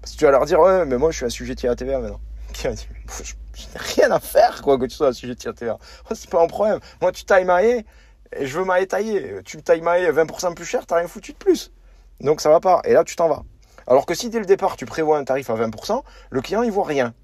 Parce 0.00 0.12
que 0.12 0.18
tu 0.18 0.24
vas 0.24 0.32
leur 0.32 0.44
dire, 0.44 0.60
ouais, 0.60 0.84
mais 0.84 0.98
moi 0.98 1.10
je 1.10 1.16
suis 1.16 1.26
assujetti 1.26 1.66
à 1.66 1.70
la 1.70 1.76
TVA 1.76 1.98
maintenant. 1.98 2.20
Qui 2.52 2.64
va 2.64 2.74
dire, 2.74 2.86
je, 3.22 3.32
n'ai 3.32 3.68
rien 3.74 4.10
à 4.10 4.20
faire, 4.20 4.60
quoi, 4.62 4.78
que 4.78 4.84
tu 4.84 4.94
sois 4.94 5.08
assujetti 5.08 5.48
à 5.48 5.50
la 5.50 5.54
TVA. 5.54 5.78
c'est 6.14 6.28
pas 6.28 6.42
un 6.42 6.46
problème. 6.46 6.80
Moi, 7.00 7.10
tu 7.12 7.24
tailles 7.24 7.44
maillé, 7.44 7.86
et 8.36 8.46
je 8.46 8.58
veux 8.58 8.64
mailler 8.64 8.86
taillé. 8.86 9.40
Tu 9.44 9.56
me 9.56 9.62
tailles 9.62 9.80
maillé 9.80 10.10
20% 10.10 10.54
plus 10.54 10.64
cher, 10.64 10.86
t'as 10.86 10.96
rien 10.96 11.08
foutu 11.08 11.32
de 11.32 11.38
plus. 11.38 11.72
Donc 12.20 12.40
ça 12.40 12.50
va 12.50 12.60
pas. 12.60 12.80
Et 12.84 12.92
là, 12.92 13.04
tu 13.04 13.16
t'en 13.16 13.28
vas. 13.28 13.42
Alors 13.86 14.06
que 14.06 14.14
si 14.14 14.30
dès 14.30 14.38
le 14.38 14.46
départ, 14.46 14.76
tu 14.76 14.86
prévois 14.86 15.18
un 15.18 15.24
tarif 15.24 15.50
à 15.50 15.54
20%, 15.54 16.02
le 16.30 16.40
client, 16.40 16.62
il 16.62 16.70
voit 16.70 16.86
rien. 16.86 17.14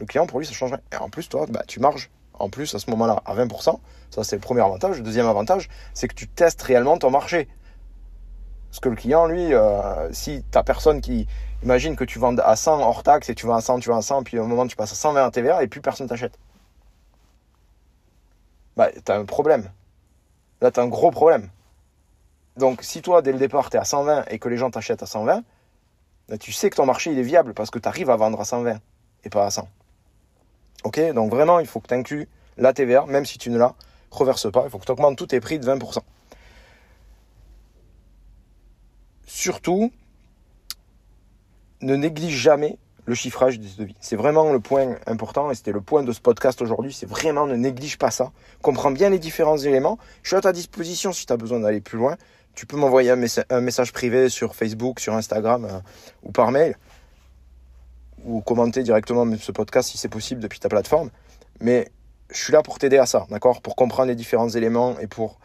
Le 0.00 0.06
client, 0.06 0.26
pour 0.26 0.40
lui, 0.40 0.46
ça 0.46 0.52
change 0.52 0.72
rien. 0.72 0.80
Et 0.92 0.96
en 0.96 1.10
plus, 1.10 1.28
toi, 1.28 1.46
bah, 1.48 1.62
tu 1.68 1.78
marges 1.78 2.10
en 2.32 2.48
plus 2.48 2.74
à 2.74 2.78
ce 2.78 2.90
moment-là 2.90 3.22
à 3.26 3.34
20%. 3.34 3.78
Ça, 4.10 4.24
c'est 4.24 4.36
le 4.36 4.40
premier 4.40 4.62
avantage. 4.62 4.96
Le 4.96 5.02
deuxième 5.02 5.26
avantage, 5.26 5.68
c'est 5.94 6.08
que 6.08 6.14
tu 6.14 6.26
testes 6.26 6.62
réellement 6.62 6.98
ton 6.98 7.10
marché. 7.10 7.48
Parce 8.70 8.80
que 8.80 8.88
le 8.88 8.96
client, 8.96 9.26
lui, 9.26 9.52
euh, 9.52 10.12
si 10.12 10.42
tu 10.50 10.58
personne 10.64 11.00
qui. 11.00 11.28
Imagine 11.62 11.94
que 11.94 12.04
tu 12.04 12.18
vends 12.18 12.34
à 12.38 12.56
100 12.56 12.80
hors 12.80 13.02
taxe 13.02 13.28
et 13.28 13.34
tu 13.34 13.44
vends 13.44 13.56
à 13.56 13.60
100, 13.60 13.80
tu 13.80 13.90
vends 13.90 13.98
à 13.98 14.02
100, 14.02 14.22
puis 14.22 14.38
au 14.38 14.46
moment 14.46 14.66
tu 14.66 14.76
passes 14.76 14.92
à 14.92 14.94
120 14.94 15.26
à 15.26 15.30
TVA 15.30 15.62
et 15.62 15.66
plus 15.66 15.82
personne 15.82 16.06
t'achète. 16.06 16.38
Bah, 18.78 18.88
tu 18.92 19.12
as 19.12 19.16
un 19.16 19.26
problème. 19.26 19.70
Là, 20.62 20.70
tu 20.70 20.80
as 20.80 20.82
un 20.82 20.88
gros 20.88 21.10
problème. 21.10 21.50
Donc, 22.56 22.82
si 22.82 23.02
toi, 23.02 23.20
dès 23.20 23.32
le 23.32 23.38
départ, 23.38 23.68
tu 23.68 23.76
es 23.76 23.80
à 23.80 23.84
120 23.84 24.24
et 24.28 24.38
que 24.38 24.48
les 24.48 24.56
gens 24.56 24.70
t'achètent 24.70 25.02
à 25.02 25.06
120, 25.06 25.42
bah, 26.28 26.38
tu 26.38 26.52
sais 26.52 26.70
que 26.70 26.76
ton 26.76 26.86
marché, 26.86 27.12
il 27.12 27.18
est 27.18 27.22
viable 27.22 27.52
parce 27.52 27.70
que 27.70 27.78
tu 27.78 27.88
arrives 27.88 28.08
à 28.08 28.16
vendre 28.16 28.40
à 28.40 28.46
120 28.46 28.78
et 29.24 29.28
pas 29.28 29.44
à 29.44 29.50
100. 29.50 29.68
Ok 30.84 31.00
Donc, 31.12 31.30
vraiment, 31.30 31.60
il 31.60 31.66
faut 31.66 31.80
que 31.80 31.88
tu 31.88 31.94
inclues 31.94 32.28
la 32.56 32.72
TVA, 32.72 33.06
même 33.06 33.24
si 33.24 33.38
tu 33.38 33.50
ne 33.50 33.58
la 33.58 33.74
reverses 34.10 34.50
pas. 34.50 34.62
Il 34.64 34.70
faut 34.70 34.78
que 34.78 34.86
tu 34.86 34.92
augmentes 34.92 35.16
tous 35.16 35.28
tes 35.28 35.40
prix 35.40 35.58
de 35.58 35.66
20%. 35.66 36.00
surtout, 39.40 39.90
ne 41.80 41.96
néglige 41.96 42.36
jamais 42.36 42.76
le 43.06 43.14
chiffrage 43.14 43.58
des 43.58 43.68
devis. 43.78 43.96
C'est 44.00 44.16
vraiment 44.16 44.52
le 44.52 44.60
point 44.60 44.96
important 45.06 45.50
et 45.50 45.54
c'était 45.54 45.72
le 45.72 45.80
point 45.80 46.02
de 46.02 46.12
ce 46.12 46.20
podcast 46.20 46.60
aujourd'hui. 46.60 46.92
C'est 46.92 47.08
vraiment 47.08 47.46
ne 47.46 47.56
néglige 47.56 47.96
pas 47.96 48.10
ça. 48.10 48.32
Comprends 48.60 48.90
bien 48.90 49.08
les 49.08 49.18
différents 49.18 49.56
éléments. 49.56 49.98
Je 50.22 50.28
suis 50.28 50.36
à 50.36 50.42
ta 50.42 50.52
disposition 50.52 51.12
si 51.12 51.24
tu 51.24 51.32
as 51.32 51.36
besoin 51.36 51.60
d'aller 51.60 51.80
plus 51.80 51.96
loin. 51.96 52.16
Tu 52.54 52.66
peux 52.66 52.76
m'envoyer 52.76 53.10
un, 53.10 53.60
message 53.60 53.92
privé 53.92 54.28
sur 54.28 54.54
Facebook, 54.54 55.00
sur 55.00 55.14
Instagram 55.14 55.64
euh, 55.64 55.80
ou 56.22 56.32
par 56.32 56.50
mail 56.50 56.76
ou 58.30 58.40
commenter 58.40 58.82
directement 58.82 59.26
ce 59.38 59.52
podcast 59.52 59.90
si 59.90 59.98
c'est 59.98 60.08
possible 60.08 60.40
depuis 60.40 60.60
ta 60.60 60.68
plateforme. 60.68 61.10
Mais 61.60 61.88
je 62.30 62.38
suis 62.38 62.52
là 62.52 62.62
pour 62.62 62.78
t'aider 62.78 62.98
à 62.98 63.06
ça, 63.06 63.26
d'accord? 63.30 63.60
Pour 63.60 63.76
comprendre 63.76 64.08
les 64.08 64.14
différents 64.14 64.48
éléments 64.48 64.98
et 65.00 65.06
pour 65.06 65.38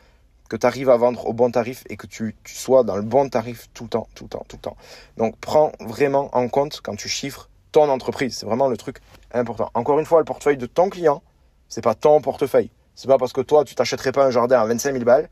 que 0.49 0.55
tu 0.55 0.65
arrives 0.65 0.89
à 0.89 0.97
vendre 0.97 1.25
au 1.25 1.33
bon 1.33 1.49
tarif 1.49 1.83
et 1.89 1.97
que 1.97 2.05
tu, 2.05 2.35
sois 2.45 2.83
dans 2.83 2.95
le 2.95 3.01
bon 3.01 3.27
tarif 3.29 3.67
tout 3.73 3.85
le 3.85 3.89
temps, 3.89 4.07
tout 4.13 4.25
le 4.25 4.29
temps, 4.29 4.45
tout 4.47 4.57
le 4.57 4.61
temps. 4.61 4.77
Donc 5.17 5.35
prends 5.37 5.71
vraiment 5.79 6.29
en 6.33 6.47
compte 6.47 6.81
quand 6.83 6.95
tu 6.95 7.09
chiffres 7.09 7.49
ton 7.71 7.89
entreprise. 7.89 8.37
C'est 8.37 8.45
vraiment 8.45 8.67
le 8.67 8.77
truc 8.77 8.99
important. 9.33 9.71
Encore 9.73 9.99
une 9.99 10.05
fois, 10.05 10.19
le 10.19 10.25
portefeuille 10.25 10.57
de 10.57 10.67
ton 10.67 10.89
client, 10.89 11.23
c'est 11.67 11.83
pas 11.83 11.95
ton 11.95 12.21
portefeuille. 12.21 12.69
C'est 12.93 13.07
pas 13.07 13.17
parce 13.17 13.33
que 13.33 13.41
toi, 13.41 13.65
tu 13.65 13.73
t'achèterais 13.73 14.11
pas 14.11 14.25
un 14.25 14.29
jardin 14.29 14.61
à 14.61 14.65
25 14.65 14.93
000 14.93 15.03
balles 15.03 15.29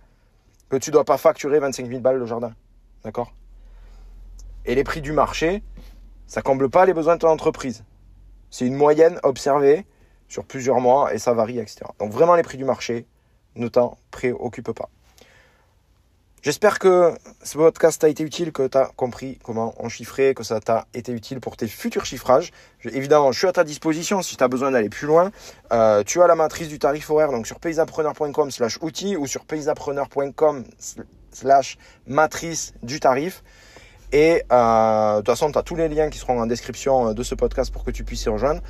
que 0.70 0.78
tu 0.78 0.90
dois 0.90 1.06
pas 1.06 1.18
facturer 1.18 1.60
25 1.60 1.88
000 1.88 2.00
balles 2.02 2.18
le 2.18 2.26
jardin. 2.26 2.54
D'accord? 3.04 3.32
Et 4.66 4.76
les 4.76 4.84
prix 4.84 5.02
du 5.02 5.12
marché, 5.12 5.62
ça 6.34 6.42
comble 6.42 6.68
pas 6.68 6.88
les 6.88 6.96
besoins 6.96 7.14
de 7.14 7.20
ton 7.20 7.28
entreprise. 7.28 7.84
C'est 8.50 8.66
une 8.66 8.74
moyenne 8.74 9.20
observée 9.22 9.86
sur 10.28 10.46
plusieurs 10.46 10.80
mois 10.80 11.14
et 11.14 11.20
ça 11.20 11.32
varie, 11.32 11.60
etc. 11.60 11.82
Donc 12.00 12.12
vraiment 12.12 12.34
les 12.34 12.42
prix 12.42 12.58
du 12.58 12.66
marché, 12.66 13.06
ne 13.54 13.68
t'en 13.68 14.00
préoccupe 14.10 14.72
pas. 14.72 14.90
J'espère 16.42 16.80
que 16.80 17.14
ce 17.44 17.56
podcast 17.56 18.02
t'a 18.02 18.10
été 18.10 18.24
utile, 18.24 18.52
que 18.52 18.66
tu 18.66 18.76
as 18.76 18.90
compris 18.96 19.38
comment 19.44 19.76
on 19.78 19.90
chiffrait, 19.90 20.34
que 20.34 20.42
ça 20.42 20.60
t'a 20.60 20.88
été 20.96 21.12
utile 21.12 21.40
pour 21.40 21.56
tes 21.56 21.68
futurs 21.68 22.06
chiffrages. 22.06 22.52
évidemment, 22.84 23.32
je 23.32 23.38
suis 23.38 23.48
à 23.48 23.54
ta 23.54 23.64
disposition 23.64 24.24
si 24.24 24.36
tu 24.36 24.44
as 24.44 24.48
besoin 24.48 24.72
d'aller 24.72 24.90
plus 24.90 25.06
loin. 25.06 25.32
Euh, 25.72 26.02
tu 26.04 26.20
as 26.20 26.26
la 26.26 26.34
matrice 26.34 26.68
du 26.68 26.80
tarif 26.80 27.12
horaire 27.12 27.32
donc 27.32 27.46
sur 27.46 27.60
paysapreneur.com 27.60 28.50
slash 28.50 28.80
outils 28.82 29.16
ou 29.18 29.28
sur 29.28 29.46
paysapreneur.com 29.46 30.64
slash 31.32 31.78
matrice 32.08 32.74
du 32.82 33.00
tarif. 33.00 33.44
Et 34.14 34.44
euh, 34.52 35.14
de 35.14 35.18
toute 35.18 35.26
façon, 35.26 35.52
tu 35.52 35.58
as 35.58 35.64
tous 35.64 35.76
les 35.76 35.90
liens 35.90 36.12
qui 36.12 36.20
seront 36.20 36.40
en 36.40 36.46
description 36.46 37.10
euh, 37.10 37.14
de 37.14 37.24
ce 37.24 37.34
podcast 37.34 37.74
pour 37.74 37.84
que 37.84 37.90
tu 37.90 38.04
puisses 38.04 38.24
y 38.26 38.30
rejoindre. 38.30 38.62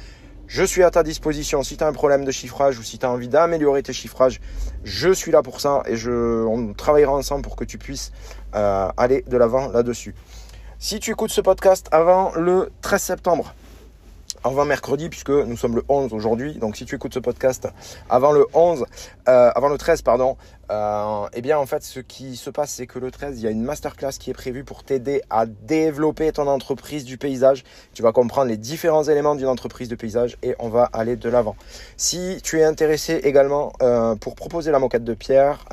Je 0.47 0.63
suis 0.63 0.84
à 0.84 0.89
ta 0.89 1.03
disposition 1.03 1.63
si 1.63 1.75
tu 1.75 1.84
as 1.84 1.88
un 1.88 1.93
problème 1.93 2.23
de 2.23 2.32
chiffrage 2.32 2.79
ou 2.79 2.84
si 2.84 2.97
tu 2.97 3.06
as 3.06 3.12
envie 3.12 3.27
d'améliorer 3.27 3.84
tes 3.84 3.91
chiffrages. 3.91 4.39
Je 4.86 5.12
suis 5.12 5.32
là 5.32 5.41
pour 5.41 5.60
ça 5.60 5.84
et 5.86 5.95
on 6.08 6.73
travaillera 6.73 7.13
ensemble 7.13 7.41
pour 7.41 7.58
que 7.58 7.65
tu 7.65 7.77
puisses 7.77 8.13
euh, 8.56 8.88
aller 8.95 9.23
de 9.27 9.36
l'avant 9.36 9.67
là-dessus. 9.67 10.15
Si 10.79 10.99
tu 10.99 11.12
écoutes 11.12 11.32
ce 11.32 11.41
podcast 11.41 11.88
avant 11.91 12.32
le 12.36 12.71
13 12.82 13.01
septembre, 13.01 13.53
avant 14.43 14.65
mercredi, 14.65 15.10
puisque 15.10 15.30
nous 15.30 15.58
sommes 15.58 15.76
le 15.76 15.84
11 15.88 16.13
aujourd'hui. 16.13 16.56
Donc, 16.56 16.76
si 16.76 16.86
tu 16.86 16.96
écoutes 16.96 17.13
ce 17.13 17.19
podcast 17.19 17.67
avant 18.10 18.32
le 18.32 18.46
11, 18.54 18.86
euh, 19.28 19.52
avant 19.56 19.69
le 19.69 19.78
13, 19.78 20.02
pardon, 20.02 20.38
euh, 20.72 21.28
eh 21.34 21.41
bien, 21.41 21.58
en 21.58 21.65
fait, 21.65 21.84
ce 21.84 22.00
qui 22.00 22.36
se 22.36 22.50
passe, 22.50 22.72
c'est 22.72 22.88
que 22.88 23.00
le 23.00 23.12
13, 23.12 23.39
il 23.39 23.43
y 23.43 23.48
a 23.48 23.52
une 23.52 23.63
masterclass 23.63 24.13
qui 24.19 24.30
est 24.30 24.34
prévue 24.34 24.63
pour 24.63 24.84
t'aider 24.84 25.22
à 25.30 25.46
développer 25.46 26.32
ton 26.32 26.48
entreprise 26.48 27.06
du 27.06 27.17
paysage. 27.17 27.63
Tu 27.93 28.02
vas 28.02 28.12
comprendre 28.12 28.50
les 28.50 28.58
différents 28.58 29.04
éléments 29.04 29.36
d'une 29.36 29.48
entreprise 29.48 29.89
de 29.89 29.96
paysage 29.96 30.38
et 30.43 30.56
on 30.60 30.69
va 30.69 30.89
aller 30.93 31.15
de 31.15 31.30
l'avant. 31.30 31.56
Si 31.98 32.39
tu 32.43 32.60
es 32.60 32.63
intéressé 32.63 33.15
également 33.24 33.74
euh, 33.82 34.15
pour 34.15 34.36
proposer 34.36 34.72
la 34.72 34.80
moquette 34.80 35.04
de 35.04 35.13
pierre, 35.13 35.65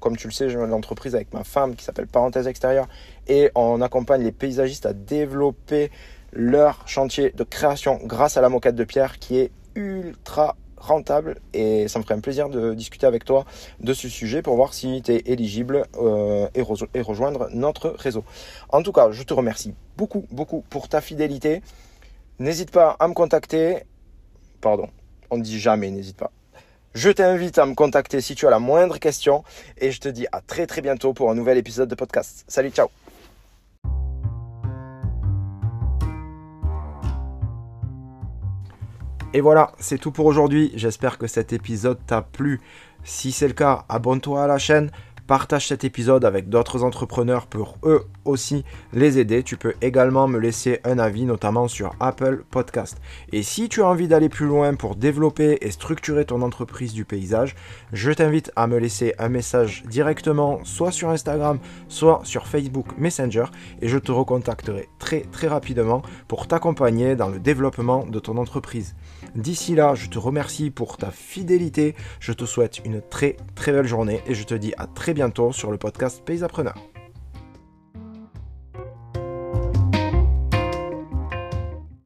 comme 0.00 0.16
tu 0.16 0.26
le 0.26 0.32
sais, 0.32 0.48
j'ai 0.48 0.56
l'entreprise 0.56 1.14
avec 1.14 1.32
ma 1.32 1.44
femme 1.44 1.74
qui 1.74 1.84
s'appelle 1.84 2.06
Parenthèse 2.06 2.46
Extérieure 2.46 2.88
et 3.28 3.50
on 3.54 3.80
accompagne 3.80 4.22
les 4.22 4.32
paysagistes 4.32 4.86
à 4.86 4.92
développer 4.92 5.90
leur 6.32 6.86
chantier 6.86 7.30
de 7.30 7.44
création 7.44 7.98
grâce 8.04 8.36
à 8.36 8.40
la 8.40 8.48
moquette 8.48 8.74
de 8.74 8.84
pierre 8.84 9.18
qui 9.18 9.38
est 9.38 9.50
ultra 9.74 10.56
rentable 10.76 11.36
et 11.54 11.86
ça 11.88 11.98
me 11.98 12.04
ferait 12.04 12.16
un 12.16 12.20
plaisir 12.20 12.48
de 12.48 12.74
discuter 12.74 13.06
avec 13.06 13.24
toi 13.24 13.44
de 13.80 13.94
ce 13.94 14.08
sujet 14.08 14.42
pour 14.42 14.56
voir 14.56 14.74
si 14.74 15.00
tu 15.02 15.12
es 15.12 15.22
éligible 15.26 15.86
euh, 15.96 16.48
et, 16.54 16.64
et, 16.94 17.02
rejoindre 17.02 17.48
notre 17.52 17.90
réseau. 17.90 18.24
En 18.68 18.82
tout 18.82 18.92
cas, 18.92 19.10
je 19.12 19.22
te 19.22 19.32
remercie 19.32 19.74
beaucoup, 19.96 20.26
beaucoup 20.30 20.64
pour 20.68 20.88
ta 20.88 21.00
fidélité. 21.00 21.62
N'hésite 22.38 22.72
pas 22.72 22.96
à 22.98 23.06
me 23.06 23.14
contacter. 23.14 23.84
Pardon, 24.60 24.88
on 25.30 25.38
ne 25.38 25.42
dit 25.42 25.60
jamais, 25.60 25.90
n'hésite 25.90 26.16
pas. 26.16 26.32
Je 26.94 27.10
t'invite 27.10 27.58
à 27.58 27.64
me 27.64 27.74
contacter 27.74 28.20
si 28.20 28.34
tu 28.34 28.46
as 28.46 28.50
la 28.50 28.58
moindre 28.58 28.98
question 28.98 29.44
et 29.78 29.92
je 29.92 30.00
te 30.00 30.08
dis 30.08 30.26
à 30.32 30.40
très 30.40 30.66
très 30.66 30.82
bientôt 30.82 31.14
pour 31.14 31.30
un 31.30 31.34
nouvel 31.34 31.56
épisode 31.56 31.88
de 31.88 31.94
podcast. 31.94 32.44
Salut, 32.48 32.70
ciao 32.70 33.01
Et 39.34 39.40
voilà, 39.40 39.72
c'est 39.78 39.98
tout 39.98 40.12
pour 40.12 40.26
aujourd'hui. 40.26 40.72
J'espère 40.74 41.16
que 41.16 41.26
cet 41.26 41.54
épisode 41.54 41.98
t'a 42.06 42.20
plu. 42.20 42.60
Si 43.02 43.32
c'est 43.32 43.48
le 43.48 43.54
cas, 43.54 43.86
abonne-toi 43.88 44.44
à 44.44 44.46
la 44.46 44.58
chaîne. 44.58 44.90
Partage 45.26 45.68
cet 45.68 45.84
épisode 45.84 46.26
avec 46.26 46.50
d'autres 46.50 46.82
entrepreneurs 46.82 47.46
pour 47.46 47.78
eux 47.84 48.04
aussi 48.26 48.64
les 48.92 49.18
aider. 49.18 49.42
Tu 49.42 49.56
peux 49.56 49.72
également 49.80 50.28
me 50.28 50.38
laisser 50.38 50.80
un 50.84 50.98
avis, 50.98 51.24
notamment 51.24 51.66
sur 51.66 51.94
Apple 51.98 52.44
Podcast. 52.50 52.98
Et 53.32 53.42
si 53.42 53.70
tu 53.70 53.80
as 53.80 53.86
envie 53.86 54.08
d'aller 54.08 54.28
plus 54.28 54.44
loin 54.44 54.74
pour 54.74 54.96
développer 54.96 55.56
et 55.62 55.70
structurer 55.70 56.26
ton 56.26 56.42
entreprise 56.42 56.92
du 56.92 57.06
paysage, 57.06 57.54
je 57.94 58.12
t'invite 58.12 58.52
à 58.56 58.66
me 58.66 58.78
laisser 58.78 59.14
un 59.18 59.30
message 59.30 59.84
directement, 59.88 60.60
soit 60.64 60.92
sur 60.92 61.08
Instagram, 61.08 61.58
soit 61.88 62.20
sur 62.24 62.46
Facebook 62.46 62.88
Messenger, 62.98 63.46
et 63.80 63.88
je 63.88 63.98
te 63.98 64.12
recontacterai 64.12 64.90
très 64.98 65.20
très 65.32 65.48
rapidement 65.48 66.02
pour 66.28 66.48
t'accompagner 66.48 67.16
dans 67.16 67.28
le 67.28 67.38
développement 67.38 68.04
de 68.04 68.18
ton 68.18 68.36
entreprise. 68.36 68.94
D'ici 69.34 69.74
là, 69.74 69.94
je 69.94 70.08
te 70.08 70.18
remercie 70.18 70.70
pour 70.70 70.96
ta 70.96 71.10
fidélité. 71.10 71.94
Je 72.20 72.32
te 72.32 72.44
souhaite 72.44 72.80
une 72.84 73.00
très 73.00 73.36
très 73.54 73.72
belle 73.72 73.86
journée 73.86 74.20
et 74.26 74.34
je 74.34 74.44
te 74.44 74.54
dis 74.54 74.74
à 74.76 74.86
très 74.86 75.14
bientôt 75.14 75.52
sur 75.52 75.70
le 75.70 75.78
podcast 75.78 76.22
Paysapreneur. 76.24 76.91